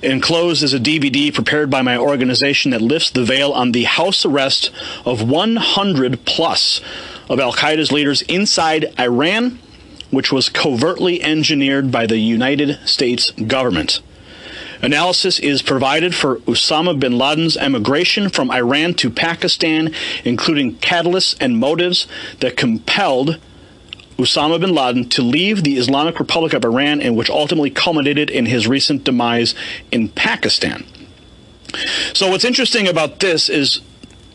Enclosed 0.01 0.63
is 0.63 0.73
a 0.73 0.79
DVD 0.79 1.33
prepared 1.33 1.69
by 1.69 1.81
my 1.81 1.97
organization 1.97 2.71
that 2.71 2.81
lifts 2.81 3.11
the 3.11 3.23
veil 3.23 3.51
on 3.51 3.71
the 3.71 3.83
house 3.83 4.25
arrest 4.25 4.71
of 5.05 5.27
100 5.27 6.25
plus 6.25 6.81
of 7.29 7.39
Al 7.39 7.53
Qaeda's 7.53 7.91
leaders 7.91 8.21
inside 8.23 8.93
Iran, 8.99 9.59
which 10.11 10.31
was 10.31 10.49
covertly 10.49 11.21
engineered 11.23 11.91
by 11.91 12.05
the 12.05 12.17
United 12.17 12.77
States 12.87 13.31
government. 13.31 14.01
Analysis 14.83 15.39
is 15.39 15.61
provided 15.61 16.13
for 16.13 16.39
Osama 16.39 16.99
bin 16.99 17.17
Laden's 17.17 17.55
emigration 17.55 18.27
from 18.27 18.51
Iran 18.51 18.93
to 18.95 19.09
Pakistan, 19.09 19.93
including 20.25 20.75
catalysts 20.75 21.37
and 21.39 21.57
motives 21.57 22.05
that 22.41 22.57
compelled 22.57 23.39
Osama 24.17 24.59
bin 24.59 24.73
Laden 24.73 25.09
to 25.09 25.21
leave 25.21 25.63
the 25.63 25.77
Islamic 25.77 26.19
Republic 26.19 26.53
of 26.53 26.63
Iran 26.63 27.01
and 27.01 27.15
which 27.15 27.29
ultimately 27.29 27.69
culminated 27.69 28.29
in 28.29 28.45
his 28.45 28.67
recent 28.67 29.03
demise 29.03 29.55
in 29.91 30.09
Pakistan. 30.09 30.85
So, 32.13 32.29
what's 32.29 32.45
interesting 32.45 32.87
about 32.87 33.19
this 33.19 33.49
is 33.49 33.81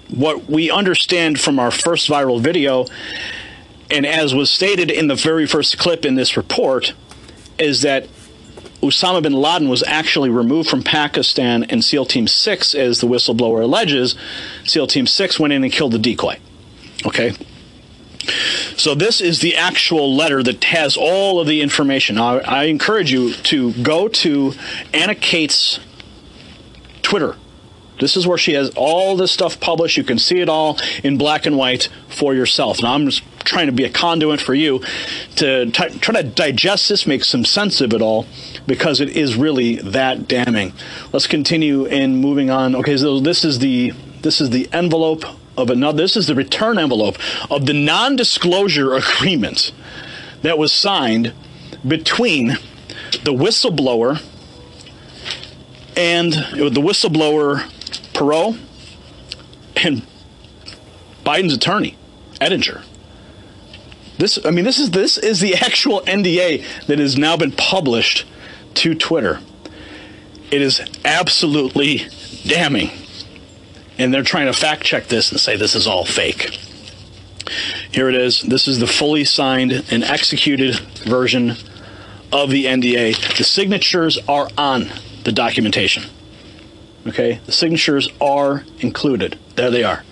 what 0.08 0.48
we 0.48 0.70
understand 0.70 1.38
from 1.38 1.58
our 1.58 1.70
first 1.70 2.08
viral 2.08 2.40
video, 2.40 2.86
and 3.90 4.04
as 4.04 4.34
was 4.34 4.50
stated 4.50 4.90
in 4.90 5.06
the 5.06 5.14
very 5.14 5.46
first 5.46 5.78
clip 5.78 6.04
in 6.04 6.16
this 6.16 6.36
report, 6.36 6.94
is 7.58 7.82
that 7.82 8.08
Osama 8.82 9.22
bin 9.22 9.32
Laden 9.32 9.68
was 9.68 9.82
actually 9.84 10.30
removed 10.30 10.68
from 10.68 10.82
Pakistan 10.82 11.64
and 11.64 11.84
SEAL 11.84 12.06
Team 12.06 12.26
6, 12.26 12.74
as 12.74 13.00
the 13.00 13.06
whistleblower 13.06 13.62
alleges. 13.62 14.14
SEAL 14.64 14.86
Team 14.86 15.06
6 15.06 15.40
went 15.40 15.52
in 15.52 15.64
and 15.64 15.72
killed 15.72 15.92
the 15.92 15.98
decoy. 15.98 16.38
Okay? 17.04 17.32
So 18.76 18.94
this 18.94 19.20
is 19.20 19.40
the 19.40 19.56
actual 19.56 20.14
letter 20.14 20.42
that 20.42 20.62
has 20.64 20.96
all 20.96 21.40
of 21.40 21.46
the 21.46 21.62
information. 21.62 22.18
I 22.18 22.64
encourage 22.64 23.10
you 23.10 23.32
to 23.34 23.72
go 23.82 24.08
to 24.08 24.52
Anna 24.92 25.14
Kate's 25.14 25.80
Twitter. 27.02 27.36
This 28.00 28.16
is 28.16 28.26
where 28.26 28.38
she 28.38 28.52
has 28.52 28.70
all 28.76 29.16
this 29.16 29.32
stuff 29.32 29.58
published. 29.58 29.96
You 29.96 30.04
can 30.04 30.18
see 30.18 30.40
it 30.40 30.48
all 30.48 30.78
in 31.02 31.18
black 31.18 31.46
and 31.46 31.56
white 31.56 31.88
for 32.08 32.34
yourself. 32.34 32.82
Now, 32.82 32.94
I'm 32.94 33.06
just 33.06 33.22
trying 33.44 33.66
to 33.66 33.72
be 33.72 33.84
a 33.84 33.90
conduit 33.90 34.40
for 34.40 34.54
you 34.54 34.80
to 35.36 35.70
t- 35.70 35.98
try 35.98 36.22
to 36.22 36.22
digest 36.22 36.88
this, 36.88 37.06
make 37.06 37.24
some 37.24 37.44
sense 37.44 37.80
of 37.80 37.92
it 37.92 38.02
all, 38.02 38.26
because 38.66 39.00
it 39.00 39.16
is 39.16 39.36
really 39.36 39.76
that 39.76 40.28
damning. 40.28 40.72
Let's 41.12 41.26
continue 41.26 41.86
in 41.86 42.16
moving 42.16 42.50
on. 42.50 42.76
Okay, 42.76 42.96
so 42.96 43.20
this 43.20 43.44
is 43.44 43.58
the 43.58 43.92
this 44.22 44.40
is 44.40 44.50
the 44.50 44.68
envelope 44.72 45.24
of 45.58 45.70
another. 45.70 45.98
This 45.98 46.16
is 46.16 46.26
the 46.26 46.34
return 46.34 46.78
envelope 46.78 47.18
of 47.50 47.66
the 47.66 47.74
non-disclosure 47.74 48.94
agreement 48.94 49.72
that 50.42 50.56
was 50.56 50.72
signed 50.72 51.34
between 51.86 52.48
the 53.24 53.32
whistleblower 53.32 54.22
and 55.96 56.34
uh, 56.34 56.68
the 56.68 56.80
whistleblower 56.80 57.68
Parrot 58.14 58.56
and 59.76 60.02
Biden's 61.24 61.54
attorney 61.54 61.96
Ettinger. 62.40 62.82
This, 64.18 64.38
I 64.44 64.50
mean, 64.50 64.64
this 64.64 64.78
is 64.78 64.90
this 64.90 65.18
is 65.18 65.40
the 65.40 65.54
actual 65.54 66.00
NDA 66.02 66.86
that 66.86 66.98
has 66.98 67.16
now 67.16 67.36
been 67.36 67.52
published 67.52 68.26
to 68.74 68.94
Twitter. 68.94 69.40
It 70.50 70.62
is 70.62 70.80
absolutely 71.04 72.08
damning 72.44 72.90
and 73.98 74.14
they're 74.14 74.22
trying 74.22 74.46
to 74.46 74.52
fact 74.52 74.84
check 74.84 75.08
this 75.08 75.30
and 75.30 75.40
say 75.40 75.56
this 75.56 75.74
is 75.74 75.86
all 75.86 76.04
fake. 76.04 76.58
Here 77.90 78.08
it 78.08 78.14
is. 78.14 78.42
This 78.42 78.68
is 78.68 78.78
the 78.78 78.86
fully 78.86 79.24
signed 79.24 79.72
and 79.90 80.04
executed 80.04 80.78
version 81.04 81.54
of 82.32 82.50
the 82.50 82.66
NDA. 82.66 83.36
The 83.36 83.44
signatures 83.44 84.18
are 84.28 84.48
on 84.56 84.88
the 85.24 85.32
documentation. 85.32 86.04
Okay? 87.06 87.40
The 87.46 87.52
signatures 87.52 88.10
are 88.20 88.64
included. 88.80 89.38
There 89.56 89.70
they 89.70 89.82
are. 89.82 90.04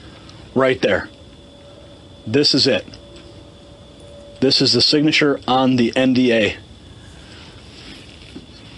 Right 0.55 0.81
there. 0.81 1.09
This 2.27 2.55
is 2.55 2.67
it. 2.67 2.87
This 4.41 4.61
is 4.61 4.73
the 4.73 4.83
signature 4.83 5.41
on 5.47 5.77
the 5.77 5.93
NDA 5.93 6.57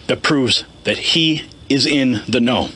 that 0.06 0.22
proves 0.22 0.64
that 0.84 0.98
he 0.98 1.48
is 1.68 1.86
in 1.86 2.22
the 2.28 2.40
know. 2.40 2.68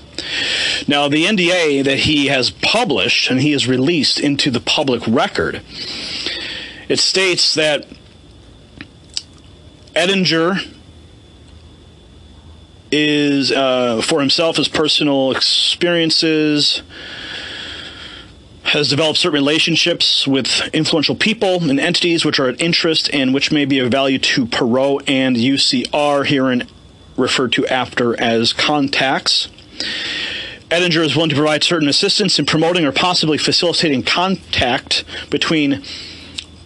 Now, 0.88 1.08
the 1.08 1.24
NDA 1.24 1.84
that 1.84 2.00
he 2.00 2.26
has 2.26 2.50
published 2.50 3.30
and 3.30 3.40
he 3.40 3.52
has 3.52 3.66
released 3.66 4.18
into 4.18 4.50
the 4.50 4.60
public 4.60 5.02
record, 5.06 5.62
it 6.88 6.98
states 6.98 7.54
that 7.54 7.86
Ettinger 9.94 10.58
is 12.90 13.50
uh, 13.50 14.02
for 14.02 14.20
himself 14.20 14.56
his 14.56 14.68
personal 14.68 15.30
experiences 15.30 16.82
has 18.64 18.88
developed 18.88 19.18
certain 19.18 19.34
relationships 19.34 20.26
with 20.26 20.68
influential 20.72 21.14
people 21.14 21.68
and 21.68 21.80
entities 21.80 22.24
which 22.24 22.38
are 22.38 22.48
of 22.48 22.60
interest 22.60 23.10
and 23.12 23.34
which 23.34 23.50
may 23.50 23.64
be 23.64 23.78
of 23.78 23.90
value 23.90 24.18
to 24.18 24.46
Parrot 24.46 25.08
and 25.08 25.36
UCR 25.36 26.26
herein 26.26 26.66
referred 27.16 27.52
to 27.52 27.66
after 27.66 28.18
as 28.20 28.52
contacts. 28.52 29.48
Ettinger 30.72 31.02
is 31.02 31.14
willing 31.14 31.28
to 31.28 31.36
provide 31.36 31.62
certain 31.62 31.86
assistance 31.86 32.38
in 32.38 32.46
promoting 32.46 32.86
or 32.86 32.92
possibly 32.92 33.36
facilitating 33.36 34.02
contact 34.02 35.04
between 35.28 35.82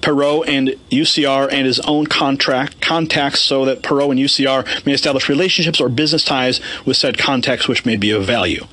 Parrot 0.01 0.49
and 0.49 0.69
UCR 0.93 1.49
and 1.51 1.67
his 1.67 1.81
own 1.81 2.07
contract 2.07 2.81
contacts 2.81 3.41
so 3.41 3.65
that 3.65 3.83
Parrot 3.83 4.11
and 4.11 4.21
UCR 4.21 4.87
may 4.87 4.93
establish 4.93 5.29
relationships 5.29 5.81
or 5.81 5.89
business 5.89 6.25
ties 6.25 6.61
with 6.85 6.97
said 6.97 7.19
contacts 7.19 7.67
which 7.67 7.85
may 7.85 7.97
be 7.97 8.13
of 8.13 8.25
value. 8.25 8.65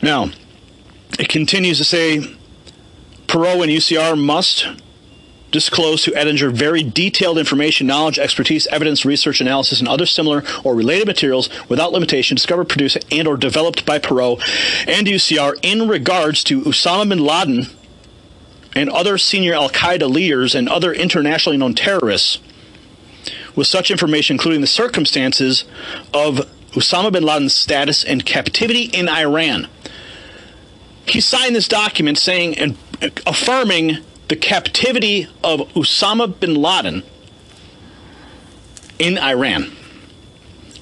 Now, 0.00 0.30
it 1.18 1.28
continues 1.28 1.78
to 1.78 1.84
say 1.84 2.20
Parrot 3.26 3.62
and 3.62 3.72
UCR 3.72 4.16
must 4.16 4.68
disclose 5.50 6.02
to 6.04 6.12
Ettinger 6.12 6.50
very 6.50 6.82
detailed 6.82 7.38
information, 7.38 7.86
knowledge, 7.86 8.18
expertise, 8.18 8.66
evidence, 8.68 9.04
research, 9.04 9.40
analysis, 9.40 9.80
and 9.80 9.88
other 9.88 10.06
similar 10.06 10.42
or 10.64 10.74
related 10.74 11.06
materials 11.06 11.48
without 11.68 11.92
limitation 11.92 12.36
discovered, 12.36 12.68
produced, 12.68 12.98
and 13.10 13.26
or 13.26 13.36
developed 13.36 13.84
by 13.84 13.98
Parrot 13.98 14.40
and 14.86 15.06
UCR 15.06 15.58
in 15.62 15.88
regards 15.88 16.44
to 16.44 16.62
Osama 16.62 17.08
bin 17.08 17.18
Laden 17.18 17.66
and 18.74 18.88
other 18.90 19.18
senior 19.18 19.54
Al 19.54 19.68
Qaeda 19.68 20.08
leaders 20.08 20.54
and 20.54 20.68
other 20.68 20.92
internationally 20.92 21.56
known 21.56 21.74
terrorists, 21.74 22.38
with 23.56 23.66
such 23.66 23.90
information 23.90 24.34
including 24.34 24.60
the 24.60 24.66
circumstances 24.66 25.64
of 26.14 26.48
Osama 26.72 27.12
bin 27.12 27.24
Laden's 27.24 27.54
status 27.54 28.04
and 28.04 28.24
captivity 28.24 28.84
in 28.84 29.08
Iran. 29.08 29.66
He 31.06 31.20
signed 31.20 31.56
this 31.56 31.66
document 31.66 32.18
saying 32.18 32.56
and 32.58 32.76
affirming 33.26 33.98
the 34.30 34.36
captivity 34.36 35.26
of 35.42 35.58
Osama 35.74 36.38
bin 36.38 36.54
Laden 36.54 37.02
in 39.00 39.18
Iran. 39.18 39.72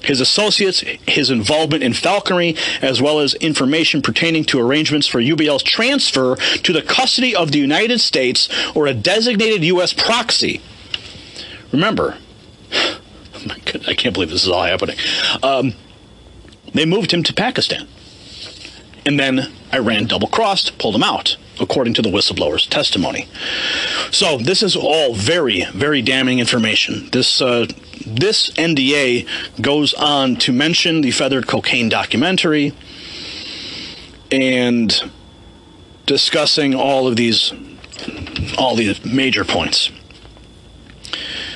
His 0.03 0.21
associates, 0.21 0.81
his 1.07 1.31
involvement 1.31 1.83
in 1.83 1.93
falconry, 1.93 2.55
as 2.81 3.01
well 3.01 3.19
as 3.19 3.33
information 3.33 4.03
pertaining 4.03 4.43
to 4.45 4.59
arrangements 4.59 5.07
for 5.07 5.19
UBL's 5.19 5.63
transfer 5.63 6.35
to 6.35 6.71
the 6.71 6.83
custody 6.83 7.35
of 7.35 7.51
the 7.51 7.57
United 7.57 7.99
States 7.99 8.49
or 8.75 8.85
a 8.85 8.93
designated 8.93 9.63
U.S. 9.63 9.93
proxy. 9.93 10.61
Remember, 11.71 12.19
I 12.71 13.95
can't 13.95 14.13
believe 14.13 14.29
this 14.29 14.43
is 14.43 14.49
all 14.49 14.63
happening. 14.63 14.95
Um, 15.41 15.73
they 16.71 16.85
moved 16.85 17.11
him 17.11 17.23
to 17.23 17.33
Pakistan. 17.33 17.87
And 19.07 19.19
then 19.19 19.51
Iran 19.73 20.05
double 20.05 20.27
crossed, 20.27 20.77
pulled 20.77 20.93
him 20.93 21.03
out 21.03 21.35
according 21.59 21.93
to 21.95 22.01
the 22.01 22.09
whistleblower's 22.09 22.65
testimony. 22.65 23.27
So 24.11 24.37
this 24.37 24.63
is 24.63 24.75
all 24.75 25.13
very, 25.13 25.65
very 25.73 26.01
damning 26.01 26.39
information. 26.39 27.09
This 27.11 27.41
uh, 27.41 27.67
this 28.05 28.49
NDA 28.51 29.27
goes 29.61 29.93
on 29.93 30.37
to 30.37 30.53
mention 30.53 31.01
the 31.01 31.11
feathered 31.11 31.47
cocaine 31.47 31.89
documentary 31.89 32.73
and 34.31 35.11
discussing 36.05 36.73
all 36.73 37.07
of 37.07 37.15
these 37.15 37.53
all 38.57 38.75
these 38.75 39.03
major 39.05 39.43
points. 39.43 39.91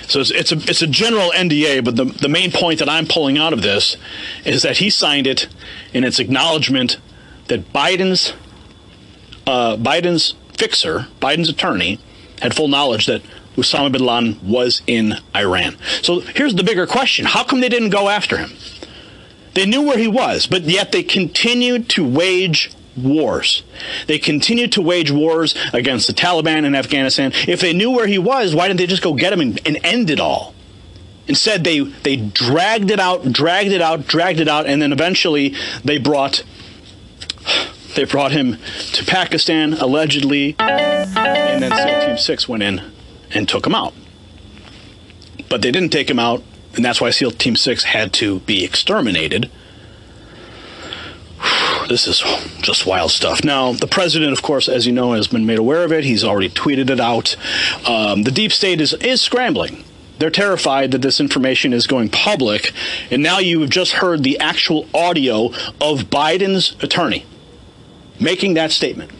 So 0.07 0.19
it's, 0.19 0.31
it's 0.31 0.51
a 0.51 0.57
it's 0.57 0.81
a 0.81 0.87
general 0.87 1.31
NDA, 1.31 1.83
but 1.83 1.95
the 1.95 2.05
the 2.05 2.29
main 2.29 2.51
point 2.51 2.79
that 2.79 2.89
I'm 2.89 3.07
pulling 3.07 3.37
out 3.37 3.53
of 3.53 3.61
this 3.61 3.97
is 4.45 4.61
that 4.63 4.77
he 4.77 4.89
signed 4.89 5.27
it 5.27 5.47
in 5.93 6.03
its 6.03 6.19
acknowledgement 6.19 6.97
that 7.47 7.71
Biden's 7.73 8.33
uh, 9.47 9.77
Biden's 9.77 10.35
fixer, 10.57 11.07
Biden's 11.21 11.49
attorney, 11.49 11.99
had 12.41 12.55
full 12.55 12.67
knowledge 12.67 13.05
that 13.05 13.21
Osama 13.55 13.91
bin 13.91 14.05
Laden 14.05 14.39
was 14.43 14.81
in 14.87 15.15
Iran. 15.35 15.77
So 16.01 16.19
here's 16.21 16.55
the 16.55 16.63
bigger 16.63 16.87
question: 16.87 17.25
How 17.25 17.43
come 17.43 17.61
they 17.61 17.69
didn't 17.69 17.91
go 17.91 18.09
after 18.09 18.37
him? 18.37 18.51
They 19.53 19.65
knew 19.65 19.83
where 19.83 19.97
he 19.97 20.07
was, 20.07 20.47
but 20.47 20.63
yet 20.63 20.91
they 20.91 21.03
continued 21.03 21.87
to 21.89 22.07
wage 22.07 22.71
wars. 22.97 23.63
They 24.07 24.17
continued 24.17 24.71
to 24.73 24.81
wage 24.81 25.11
wars 25.11 25.55
against 25.73 26.07
the 26.07 26.13
Taliban 26.13 26.65
in 26.65 26.75
Afghanistan. 26.75 27.31
If 27.47 27.61
they 27.61 27.73
knew 27.73 27.91
where 27.91 28.07
he 28.07 28.17
was, 28.17 28.55
why 28.55 28.67
didn't 28.67 28.79
they 28.79 28.87
just 28.87 29.03
go 29.03 29.13
get 29.13 29.33
him 29.33 29.41
and, 29.41 29.59
and 29.65 29.79
end 29.83 30.09
it 30.09 30.19
all? 30.19 30.53
Instead, 31.27 31.63
they 31.63 31.79
they 31.79 32.17
dragged 32.17 32.91
it 32.91 32.99
out, 32.99 33.31
dragged 33.31 33.71
it 33.71 33.81
out, 33.81 34.07
dragged 34.07 34.39
it 34.39 34.47
out, 34.47 34.65
and 34.65 34.81
then 34.81 34.91
eventually 34.91 35.55
they 35.83 35.97
brought 35.97 36.43
they 37.95 38.05
brought 38.05 38.31
him 38.31 38.57
to 38.93 39.05
Pakistan 39.05 39.73
allegedly, 39.73 40.55
and 40.59 41.63
then 41.63 41.71
SEAL 41.71 42.07
Team 42.07 42.17
Six 42.17 42.47
went 42.47 42.63
in 42.63 42.81
and 43.31 43.47
took 43.47 43.65
him 43.65 43.75
out. 43.75 43.93
But 45.49 45.61
they 45.61 45.71
didn't 45.71 45.89
take 45.89 46.09
him 46.09 46.19
out, 46.19 46.43
and 46.75 46.83
that's 46.83 46.99
why 47.01 47.09
SEAL 47.09 47.31
Team 47.31 47.55
Six 47.55 47.83
had 47.83 48.13
to 48.13 48.39
be 48.41 48.63
exterminated 48.63 49.49
this 51.89 52.07
is 52.07 52.19
just 52.61 52.85
wild 52.85 53.11
stuff. 53.11 53.43
Now, 53.43 53.73
the 53.73 53.87
president, 53.87 54.33
of 54.33 54.41
course, 54.41 54.67
as 54.69 54.85
you 54.85 54.93
know, 54.93 55.13
has 55.13 55.27
been 55.27 55.45
made 55.45 55.59
aware 55.59 55.83
of 55.83 55.91
it. 55.91 56.03
He's 56.03 56.23
already 56.23 56.49
tweeted 56.49 56.89
it 56.89 56.99
out. 56.99 57.35
Um, 57.87 58.23
the 58.23 58.31
deep 58.31 58.51
state 58.51 58.81
is, 58.81 58.93
is 58.93 59.21
scrambling. 59.21 59.83
They're 60.19 60.29
terrified 60.29 60.91
that 60.91 61.01
this 61.01 61.19
information 61.19 61.73
is 61.73 61.87
going 61.87 62.09
public. 62.09 62.71
And 63.11 63.21
now 63.21 63.39
you 63.39 63.61
have 63.61 63.69
just 63.69 63.93
heard 63.93 64.23
the 64.23 64.39
actual 64.39 64.87
audio 64.93 65.47
of 65.81 66.09
Biden's 66.09 66.75
attorney 66.81 67.25
making 68.23 68.55
that 68.55 68.71
statement 68.71 69.11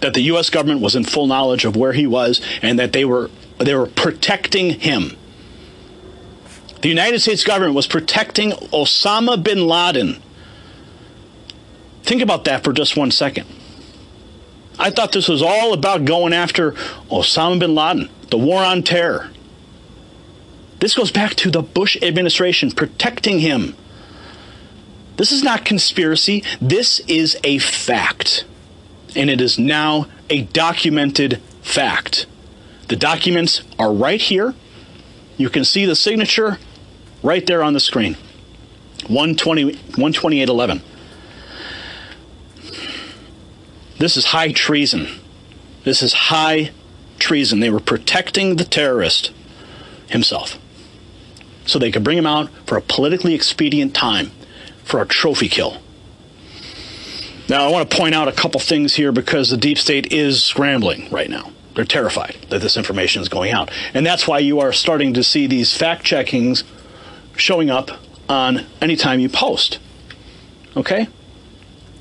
that 0.00 0.14
the 0.14 0.22
U.S. 0.22 0.50
government 0.50 0.80
was 0.80 0.94
in 0.94 1.04
full 1.04 1.26
knowledge 1.26 1.64
of 1.64 1.76
where 1.76 1.92
he 1.92 2.06
was 2.06 2.40
and 2.62 2.78
that 2.78 2.92
they 2.92 3.04
were, 3.04 3.30
they 3.58 3.74
were 3.74 3.86
protecting 3.86 4.80
him. 4.80 5.16
The 6.82 6.88
United 6.88 7.20
States 7.20 7.42
government 7.44 7.74
was 7.74 7.86
protecting 7.86 8.50
Osama 8.50 9.42
bin 9.42 9.66
Laden 9.66 10.22
Think 12.06 12.22
about 12.22 12.44
that 12.44 12.62
for 12.62 12.72
just 12.72 12.96
one 12.96 13.10
second. 13.10 13.46
I 14.78 14.90
thought 14.90 15.10
this 15.10 15.26
was 15.26 15.42
all 15.42 15.72
about 15.72 16.04
going 16.04 16.32
after 16.32 16.72
Osama 17.10 17.58
bin 17.58 17.74
Laden, 17.74 18.08
the 18.30 18.38
war 18.38 18.62
on 18.62 18.84
terror. 18.84 19.30
This 20.78 20.94
goes 20.94 21.10
back 21.10 21.34
to 21.36 21.50
the 21.50 21.62
Bush 21.62 22.00
administration 22.00 22.70
protecting 22.70 23.40
him. 23.40 23.74
This 25.16 25.32
is 25.32 25.42
not 25.42 25.64
conspiracy. 25.64 26.44
This 26.60 27.00
is 27.00 27.36
a 27.42 27.58
fact. 27.58 28.44
And 29.14 29.30
it 29.30 29.40
is 29.40 29.58
now 29.58 30.06
a 30.28 30.42
documented 30.42 31.40
fact. 31.62 32.26
The 32.88 32.96
documents 32.96 33.62
are 33.78 33.92
right 33.92 34.20
here. 34.20 34.54
You 35.36 35.50
can 35.50 35.64
see 35.64 35.84
the 35.86 35.96
signature 35.96 36.58
right 37.22 37.44
there 37.46 37.62
on 37.62 37.72
the 37.72 37.80
screen 37.80 38.14
120, 39.08 39.72
12811. 39.72 40.82
This 43.98 44.16
is 44.16 44.26
high 44.26 44.52
treason. 44.52 45.08
This 45.84 46.02
is 46.02 46.12
high 46.12 46.70
treason. 47.18 47.60
They 47.60 47.70
were 47.70 47.80
protecting 47.80 48.56
the 48.56 48.64
terrorist 48.64 49.32
himself 50.08 50.58
so 51.64 51.78
they 51.78 51.90
could 51.90 52.04
bring 52.04 52.18
him 52.18 52.26
out 52.26 52.50
for 52.66 52.76
a 52.76 52.82
politically 52.82 53.34
expedient 53.34 53.94
time 53.94 54.30
for 54.86 55.02
a 55.02 55.06
trophy 55.06 55.48
kill. 55.48 55.82
Now, 57.48 57.66
I 57.66 57.70
want 57.70 57.90
to 57.90 57.96
point 57.96 58.14
out 58.14 58.28
a 58.28 58.32
couple 58.32 58.58
things 58.60 58.94
here 58.94 59.12
because 59.12 59.50
the 59.50 59.56
deep 59.56 59.78
state 59.78 60.12
is 60.12 60.42
scrambling 60.42 61.10
right 61.10 61.28
now. 61.28 61.52
They're 61.74 61.84
terrified 61.84 62.36
that 62.48 62.62
this 62.62 62.76
information 62.76 63.20
is 63.20 63.28
going 63.28 63.52
out. 63.52 63.70
And 63.92 64.06
that's 64.06 64.26
why 64.26 64.38
you 64.38 64.60
are 64.60 64.72
starting 64.72 65.14
to 65.14 65.22
see 65.22 65.46
these 65.46 65.76
fact 65.76 66.04
checkings 66.04 66.64
showing 67.36 67.68
up 67.68 67.90
on 68.28 68.64
anytime 68.80 69.20
you 69.20 69.28
post. 69.28 69.78
Okay? 70.76 71.08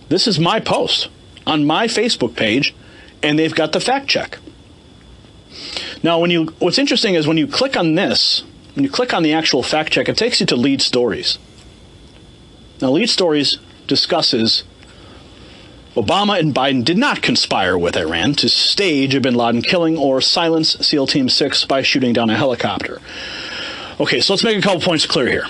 This 0.10 0.28
is 0.28 0.39
my 0.39 0.60
post 0.60 1.10
on 1.45 1.65
my 1.65 1.88
Facebook 1.88 2.36
page, 2.36 2.74
and 3.21 3.38
they've 3.38 3.54
got 3.54 3.71
the 3.71 3.80
fact 3.80 4.08
check. 4.08 4.39
Now, 6.04 6.19
when 6.19 6.32
you 6.32 6.45
what's 6.60 6.78
interesting 6.78 7.15
is 7.15 7.28
when 7.28 7.38
you 7.38 7.48
click 7.48 7.76
on 7.76 7.95
this, 7.95 8.43
when 8.76 8.84
you 8.84 8.89
click 8.89 9.13
on 9.13 9.24
the 9.24 9.34
actual 9.34 9.63
fact 9.63 9.91
check, 9.91 10.08
it 10.08 10.17
takes 10.17 10.39
you 10.39 10.45
to 10.48 10.56
lead 10.56 10.82
stories. 10.82 11.38
Now, 12.81 12.91
lead 12.91 13.09
stories 13.09 13.57
discusses 13.88 14.63
Obama 15.95 16.39
and 16.39 16.53
Biden 16.53 16.83
did 16.83 16.97
not 16.97 17.21
conspire 17.21 17.77
with 17.77 17.95
Iran 17.95 18.33
to 18.35 18.49
stage 18.49 19.15
a 19.15 19.21
bin 19.21 19.35
Laden 19.35 19.61
killing 19.61 19.97
or 19.97 20.19
silence 20.19 20.73
SEAL 20.85 21.07
Team 21.07 21.29
6 21.29 21.65
by 21.65 21.81
shooting 21.81 22.11
down 22.13 22.29
a 22.29 22.35
helicopter. 22.35 22.99
Okay, 23.99 24.19
so 24.19 24.33
let's 24.33 24.43
make 24.43 24.57
a 24.57 24.61
couple 24.61 24.81
points 24.81 25.05
clear 25.05 25.27
here. 25.27 25.45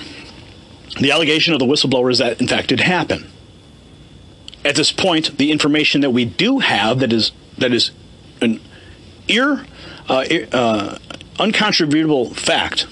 The 0.99 1.11
allegation 1.11 1.53
of 1.53 1.59
the 1.59 1.65
whistleblower 1.65 2.11
is 2.11 2.19
that, 2.19 2.39
in 2.39 2.47
fact, 2.47 2.67
did 2.67 2.79
happen 2.79 3.31
at 4.65 4.75
this 4.75 4.91
point, 4.91 5.37
the 5.37 5.51
information 5.51 6.01
that 6.01 6.09
we 6.09 6.25
do 6.25 6.59
have 6.59 6.99
that 6.99 7.13
is 7.13 7.31
that 7.59 7.71
is 7.71 7.91
an 8.41 8.59
ear 9.27 9.63
uh, 10.09 10.25
uh, 10.51 10.97
uncontrovertible 11.39 12.33
fact 12.35 12.87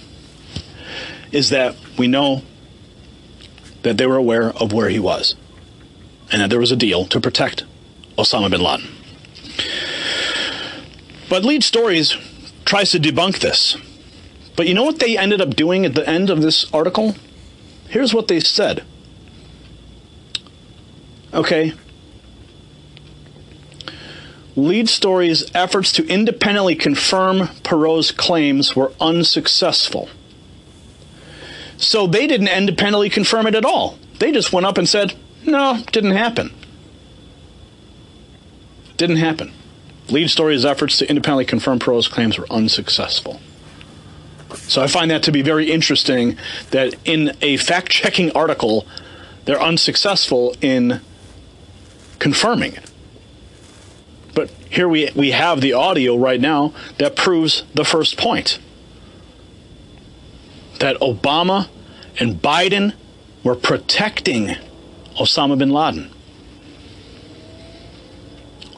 is 1.32 1.50
that 1.50 1.76
we 1.98 2.08
know 2.08 2.44
that 3.84 3.98
they 3.98 4.08
were 4.08 4.18
aware 4.18 4.50
of 4.52 4.74
where 4.74 4.90
he 4.90 5.00
was 5.00 5.36
and 6.32 6.42
that 6.42 6.50
there 6.50 6.60
was 6.60 6.72
a 6.72 6.76
deal 6.76 7.06
to 7.06 7.20
protect 7.20 7.64
Osama 8.18 8.50
bin 8.50 8.62
Laden. 8.62 8.90
But 11.30 11.44
Lead 11.44 11.64
Stories 11.64 12.18
tries 12.66 12.92
to 12.92 13.00
debunk 13.00 13.40
this. 13.40 13.78
But 14.56 14.68
you 14.68 14.74
know 14.74 14.84
what 14.84 15.00
they 15.00 15.18
ended 15.18 15.42
up 15.42 15.56
doing 15.56 15.86
at 15.86 15.96
the 15.96 16.08
end 16.08 16.30
of 16.30 16.42
this 16.42 16.72
article? 16.74 17.16
Here's 17.90 18.14
what 18.14 18.28
they 18.28 18.40
said. 18.40 18.84
Okay. 21.34 21.74
Lead 24.56 24.88
Stories' 24.88 25.50
efforts 25.56 25.92
to 25.94 26.08
independently 26.08 26.76
confirm 26.76 27.48
Parrot's 27.64 28.12
claims 28.12 28.76
were 28.76 28.94
unsuccessful. 29.02 30.10
So 31.78 32.08
they 32.08 32.28
didn't 32.28 32.48
independently 32.48 33.10
confirm 33.10 33.48
it 33.48 33.56
at 33.56 33.66
all. 33.66 33.98
They 34.20 34.32
just 34.32 34.54
went 34.54 34.66
up 34.66 34.78
and 34.78 34.88
said, 34.88 35.16
no, 35.46 35.80
didn't 35.92 36.12
happen. 36.12 36.54
Didn't 38.98 39.18
happen. 39.18 39.52
Lead 40.10 40.30
Story's 40.30 40.66
efforts 40.66 40.98
to 41.00 41.10
independently 41.10 41.46
confirm 41.46 41.80
Parrot's 41.80 42.08
claims 42.08 42.38
were 42.38 42.48
unsuccessful. 42.52 43.42
So 44.56 44.82
I 44.82 44.88
find 44.88 45.10
that 45.12 45.24
to 45.24 45.32
be 45.32 45.42
very 45.42 45.72
interesting 45.72 46.38
that 46.72 46.96
in 47.06 47.36
a 47.42 47.58
fact 47.58 47.90
checking 47.90 48.32
article, 48.32 48.86
they're 49.46 49.62
unsuccessful 49.62 50.56
in 50.62 51.02
confirming 52.20 52.74
it. 52.74 52.92
But 54.36 54.50
here 54.70 54.88
we, 54.88 55.10
we 55.16 55.32
have 55.32 55.62
the 55.62 55.74
audio 55.74 56.16
right 56.16 56.40
now 56.40 56.74
that 56.98 57.16
proves 57.16 57.64
the 57.74 57.84
first 57.84 58.18
point 58.18 58.60
that 60.84 61.00
Obama 61.00 61.70
and 62.20 62.42
Biden 62.42 62.94
were 63.42 63.56
protecting 63.56 64.58
Osama 65.18 65.58
bin 65.58 65.70
Laden. 65.70 66.12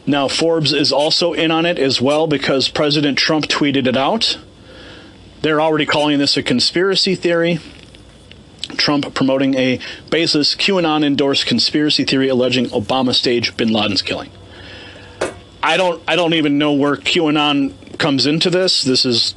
Now, 0.05 0.27
Forbes 0.27 0.71
is 0.71 0.91
also 0.91 1.33
in 1.33 1.49
on 1.49 1.65
it 1.65 1.79
as 1.79 1.99
well 1.99 2.27
because 2.27 2.69
President 2.69 3.17
Trump 3.17 3.47
tweeted 3.47 3.87
it 3.87 3.97
out. 3.97 4.37
They're 5.41 5.59
already 5.59 5.87
calling 5.87 6.19
this 6.19 6.37
a 6.37 6.43
conspiracy 6.43 7.15
theory. 7.15 7.57
Trump 8.77 9.11
promoting 9.15 9.55
a 9.55 9.79
baseless 10.11 10.53
QAnon 10.53 11.03
endorsed 11.03 11.47
conspiracy 11.47 12.03
theory 12.03 12.27
alleging 12.27 12.65
Obama 12.67 13.15
staged 13.15 13.57
bin 13.57 13.73
Laden's 13.73 14.03
killing. 14.03 14.29
I 15.63 15.75
don't 15.77 16.03
I 16.07 16.15
don't 16.15 16.35
even 16.35 16.59
know 16.59 16.73
where 16.73 16.97
QAnon 16.97 17.97
comes 17.97 18.27
into 18.27 18.51
this. 18.51 18.83
This 18.83 19.05
is 19.05 19.33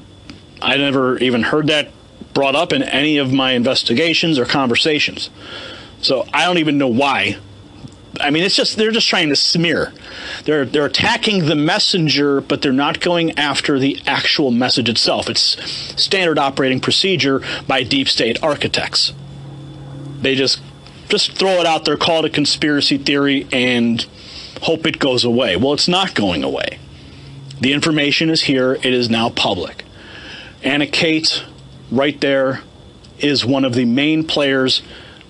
I 0.61 0.76
never 0.76 1.16
even 1.18 1.44
heard 1.44 1.68
that 1.68 1.92
brought 2.38 2.55
up 2.55 2.72
in 2.72 2.85
any 2.85 3.18
of 3.18 3.33
my 3.33 3.51
investigations 3.51 4.38
or 4.38 4.44
conversations. 4.44 5.29
So 6.03 6.24
I 6.33 6.44
don't 6.44 6.59
even 6.59 6.79
know 6.79 6.87
why 6.87 7.37
I 8.20 8.31
mean, 8.31 8.42
it's 8.42 8.57
just 8.57 8.77
they're 8.77 8.90
just 8.90 9.09
trying 9.09 9.29
to 9.29 9.37
smear. 9.37 9.92
They're 10.44 10.64
they're 10.64 10.87
attacking 10.87 11.46
the 11.46 11.55
messenger, 11.55 12.40
but 12.40 12.62
they're 12.62 12.72
not 12.72 13.01
going 13.01 13.38
after 13.38 13.79
the 13.79 14.01
actual 14.07 14.51
message 14.51 14.88
itself. 14.88 15.29
It's 15.29 15.62
standard 16.01 16.38
operating 16.38 16.81
procedure 16.81 17.42
by 17.66 17.83
deep 17.83 18.09
state 18.09 18.42
architects. 18.42 19.12
They 20.20 20.35
just 20.35 20.61
just 21.09 21.33
throw 21.33 21.61
it 21.61 21.66
out 21.66 21.85
there, 21.85 21.96
call 21.96 22.24
it 22.24 22.27
a 22.27 22.31
conspiracy 22.31 22.98
theory, 22.98 23.46
and 23.53 24.05
hope 24.62 24.87
it 24.87 24.98
goes 24.98 25.24
away. 25.24 25.57
Well, 25.57 25.72
it's 25.72 25.88
not 25.88 26.14
going 26.14 26.42
away. 26.42 26.79
The 27.61 27.72
information 27.72 28.31
is 28.31 28.42
here. 28.42 28.74
It 28.74 28.92
is 28.92 29.09
now 29.09 29.31
public. 29.31 29.85
Anna 30.62 30.87
Kate, 30.87 31.44
right 31.90 32.20
there, 32.20 32.62
is 33.18 33.44
one 33.44 33.64
of 33.64 33.74
the 33.74 33.85
main 33.85 34.24
players 34.24 34.83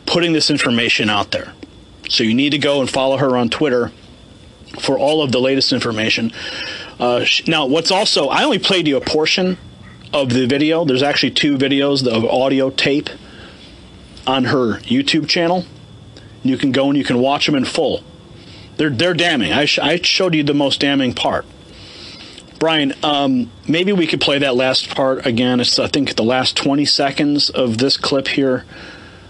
putting 0.06 0.32
this 0.32 0.50
information 0.50 1.10
out 1.10 1.30
there. 1.30 1.52
So 2.08 2.24
you 2.24 2.34
need 2.34 2.50
to 2.50 2.58
go 2.58 2.80
and 2.80 2.88
follow 2.88 3.16
her 3.16 3.36
on 3.36 3.48
Twitter 3.48 3.92
for 4.80 4.98
all 4.98 5.22
of 5.22 5.32
the 5.32 5.40
latest 5.40 5.72
information. 5.72 6.32
Uh, 6.98 7.24
now, 7.46 7.66
what's 7.66 7.90
also, 7.90 8.28
I 8.28 8.44
only 8.44 8.58
played 8.58 8.88
you 8.88 8.96
a 8.96 9.00
portion 9.00 9.58
of 10.12 10.30
the 10.30 10.46
video. 10.46 10.84
There's 10.84 11.02
actually 11.02 11.32
two 11.32 11.56
videos 11.56 12.06
of 12.06 12.24
audio 12.24 12.70
tape 12.70 13.10
on 14.26 14.44
her 14.44 14.78
YouTube 14.80 15.28
channel. 15.28 15.64
You 16.42 16.56
can 16.56 16.72
go 16.72 16.88
and 16.88 16.96
you 16.96 17.04
can 17.04 17.18
watch 17.18 17.46
them 17.46 17.54
in 17.54 17.64
full. 17.64 18.02
They're, 18.76 18.90
they're 18.90 19.14
damning. 19.14 19.52
I, 19.52 19.64
sh- 19.64 19.80
I 19.80 19.96
showed 19.96 20.34
you 20.34 20.42
the 20.42 20.54
most 20.54 20.80
damning 20.80 21.12
part. 21.14 21.44
Brian, 22.58 22.92
um, 23.04 23.50
maybe 23.68 23.92
we 23.92 24.06
could 24.06 24.20
play 24.20 24.38
that 24.38 24.56
last 24.56 24.94
part 24.94 25.24
again. 25.26 25.60
It's, 25.60 25.78
I 25.78 25.86
think, 25.86 26.16
the 26.16 26.24
last 26.24 26.56
20 26.56 26.84
seconds 26.84 27.50
of 27.50 27.78
this 27.78 27.96
clip 27.96 28.28
here 28.28 28.64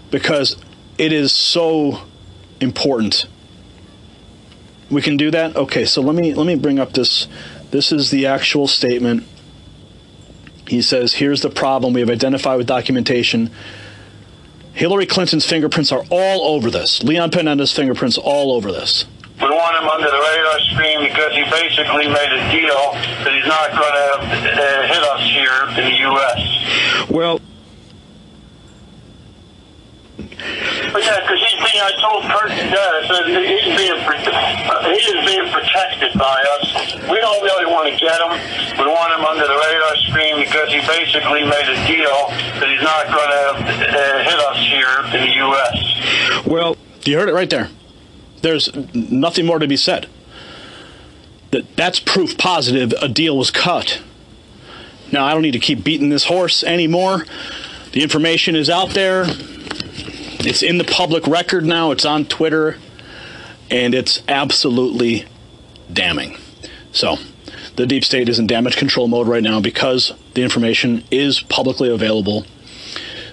because 0.09 0.57
it 0.97 1.13
is 1.13 1.31
so 1.31 2.01
important. 2.59 3.27
We 4.89 5.01
can 5.01 5.17
do 5.17 5.29
that. 5.31 5.55
Okay, 5.55 5.85
so 5.85 6.01
let 6.01 6.15
me 6.15 6.33
let 6.33 6.47
me 6.47 6.55
bring 6.55 6.79
up 6.79 6.93
this. 6.93 7.27
This 7.69 7.91
is 7.91 8.09
the 8.09 8.25
actual 8.25 8.67
statement. 8.67 9.23
He 10.67 10.81
says, 10.81 11.13
"Here's 11.13 11.41
the 11.41 11.49
problem 11.49 11.93
we 11.93 11.99
have 11.99 12.09
identified 12.09 12.57
with 12.57 12.65
documentation. 12.65 13.51
Hillary 14.73 15.05
Clinton's 15.05 15.45
fingerprints 15.45 15.91
are 15.91 16.03
all 16.09 16.55
over 16.55 16.71
this. 16.71 17.03
Leon 17.03 17.29
Panetta's 17.29 17.71
fingerprints 17.71 18.17
all 18.17 18.53
over 18.53 18.71
this." 18.71 19.05
We 19.39 19.47
want 19.47 19.81
him 19.81 19.87
under 19.87 20.07
the 20.09 20.17
radar 20.17 20.58
screen 20.71 21.01
because 21.03 21.33
he 21.33 21.43
basically 21.49 22.07
made 22.07 22.31
a 22.31 22.41
deal 22.51 22.93
that 23.25 23.33
he's 23.33 23.47
not 23.47 23.71
going 23.71 23.97
to 23.97 24.09
uh, 24.49 24.87
hit 24.87 25.03
us 25.03 25.23
here 25.29 25.57
in 25.77 25.83
the 25.89 25.97
U.S. 26.09 27.09
Well, 27.09 27.39
But 30.91 31.03
yeah, 31.05 31.19
because 31.21 31.39
he's 31.39 31.59
being, 31.59 31.81
I 31.83 31.93
told 32.01 32.23
Kurt 32.25 32.49
Dennis 32.49 33.05
that 33.11 33.25
he's 33.27 33.77
being, 33.77 33.99
uh, 34.01 34.89
he 34.89 34.97
is 34.97 35.21
being 35.25 35.47
protected 35.53 36.17
by 36.17 36.37
us. 36.59 36.95
We 37.09 37.19
don't 37.19 37.41
really 37.43 37.67
want 37.67 37.91
to 37.91 37.95
get 37.99 38.17
him. 38.17 38.31
We 38.79 38.85
want 38.89 39.13
him 39.13 39.25
under 39.25 39.45
the 39.45 39.53
radar 39.53 39.95
screen 40.09 40.39
because 40.43 40.69
he 40.73 40.79
basically 40.87 41.43
made 41.43 41.67
a 41.67 41.77
deal 41.85 42.17
that 42.57 42.67
he's 42.67 42.81
not 42.81 43.05
going 43.11 43.31
to 43.31 43.45
uh, 43.85 44.23
hit 44.23 44.39
us 44.49 44.59
here 44.65 44.93
in 45.13 45.27
the 45.27 45.33
U.S. 45.45 46.45
Well, 46.47 46.77
you 47.05 47.17
heard 47.17 47.29
it 47.29 47.33
right 47.33 47.49
there. 47.49 47.69
There's 48.41 48.69
nothing 48.93 49.45
more 49.45 49.59
to 49.59 49.67
be 49.67 49.77
said. 49.77 50.07
That 51.51 51.75
that's 51.75 51.99
proof 51.99 52.37
positive 52.37 52.93
a 53.01 53.07
deal 53.07 53.37
was 53.37 53.51
cut. 53.51 54.01
Now 55.11 55.25
I 55.25 55.33
don't 55.33 55.41
need 55.41 55.51
to 55.51 55.59
keep 55.59 55.83
beating 55.83 56.09
this 56.09 56.25
horse 56.25 56.63
anymore. 56.63 57.25
The 57.91 58.03
information 58.03 58.55
is 58.55 58.69
out 58.69 58.91
there. 58.91 59.25
It's 60.41 60.61
in 60.61 60.77
the 60.77 60.83
public 60.83 61.25
record 61.27 61.65
now. 61.65 61.91
It's 61.91 62.05
on 62.05 62.25
Twitter, 62.25 62.77
and 63.69 63.93
it's 63.93 64.21
absolutely 64.27 65.25
damning. 65.91 66.37
So, 66.91 67.17
the 67.75 67.85
deep 67.85 68.05
state 68.05 68.29
is 68.29 68.39
in 68.39 68.47
damage 68.47 68.77
control 68.77 69.07
mode 69.07 69.27
right 69.27 69.43
now 69.43 69.59
because 69.59 70.13
the 70.35 70.43
information 70.43 71.03
is 71.11 71.41
publicly 71.41 71.89
available. 71.89 72.45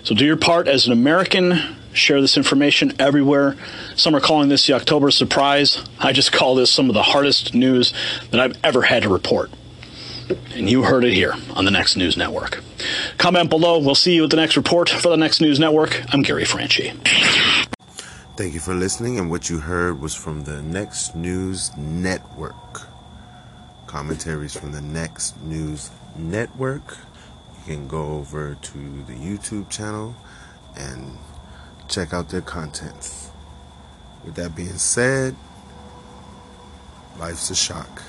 So, 0.03 0.15
do 0.15 0.25
your 0.25 0.37
part 0.37 0.69
as 0.69 0.87
an 0.87 0.93
American. 0.93 1.76
Share 1.97 2.21
this 2.21 2.37
information 2.37 2.93
everywhere. 2.99 3.57
Some 3.95 4.15
are 4.15 4.21
calling 4.21 4.51
this 4.51 4.67
the 4.67 4.75
October 4.75 5.11
surprise. 5.11 5.83
I 5.99 6.13
just 6.13 6.31
call 6.31 6.55
this 6.55 6.71
some 6.71 6.91
of 6.91 6.95
the 6.95 7.03
hardest 7.03 7.55
news 7.55 7.95
that 8.31 8.39
I've 8.39 8.59
ever 8.63 8.83
had 8.83 9.05
to 9.05 9.09
report. 9.09 9.51
And 10.55 10.69
you 10.69 10.83
heard 10.83 11.05
it 11.05 11.15
here 11.15 11.33
on 11.55 11.65
the 11.65 11.71
Next 11.71 11.97
News 11.97 12.17
Network. 12.17 12.63
Comment 13.17 13.49
below. 13.49 13.79
We'll 13.79 13.95
see 13.95 14.15
you 14.15 14.25
at 14.25 14.31
the 14.31 14.37
next 14.37 14.59
report 14.59 14.91
for 14.91 15.09
the 15.09 15.17
Next 15.17 15.41
News 15.41 15.59
Network. 15.59 16.03
I'm 16.13 16.21
Gary 16.21 16.45
Franchi. 16.45 16.93
Thank 18.37 18.53
you 18.53 18.61
for 18.61 18.75
listening, 18.75 19.19
and 19.19 19.31
what 19.31 19.49
you 19.49 19.61
heard 19.61 19.99
was 19.99 20.15
from 20.15 20.45
the 20.45 20.63
Next 20.63 21.17
News 21.17 21.75
Network. 21.79 22.83
Commentaries 23.87 24.55
from 24.55 24.73
the 24.73 24.83
Next 24.83 25.41
News 25.43 25.91
Network. 26.15 26.99
You 27.67 27.75
can 27.75 27.89
go 27.89 28.17
over 28.17 28.55
to 28.61 28.79
the 29.05 29.15
YouTube 29.15 29.71
channel 29.71 30.15
and 30.77 31.17
check 31.89 32.13
out 32.13 32.29
their 32.29 32.41
contents. 32.41 33.31
With 34.25 34.35
that 34.35 34.55
being 34.57 34.79
said, 34.79 35.37
life's 37.19 37.51
a 37.51 37.55
shock. 37.55 38.03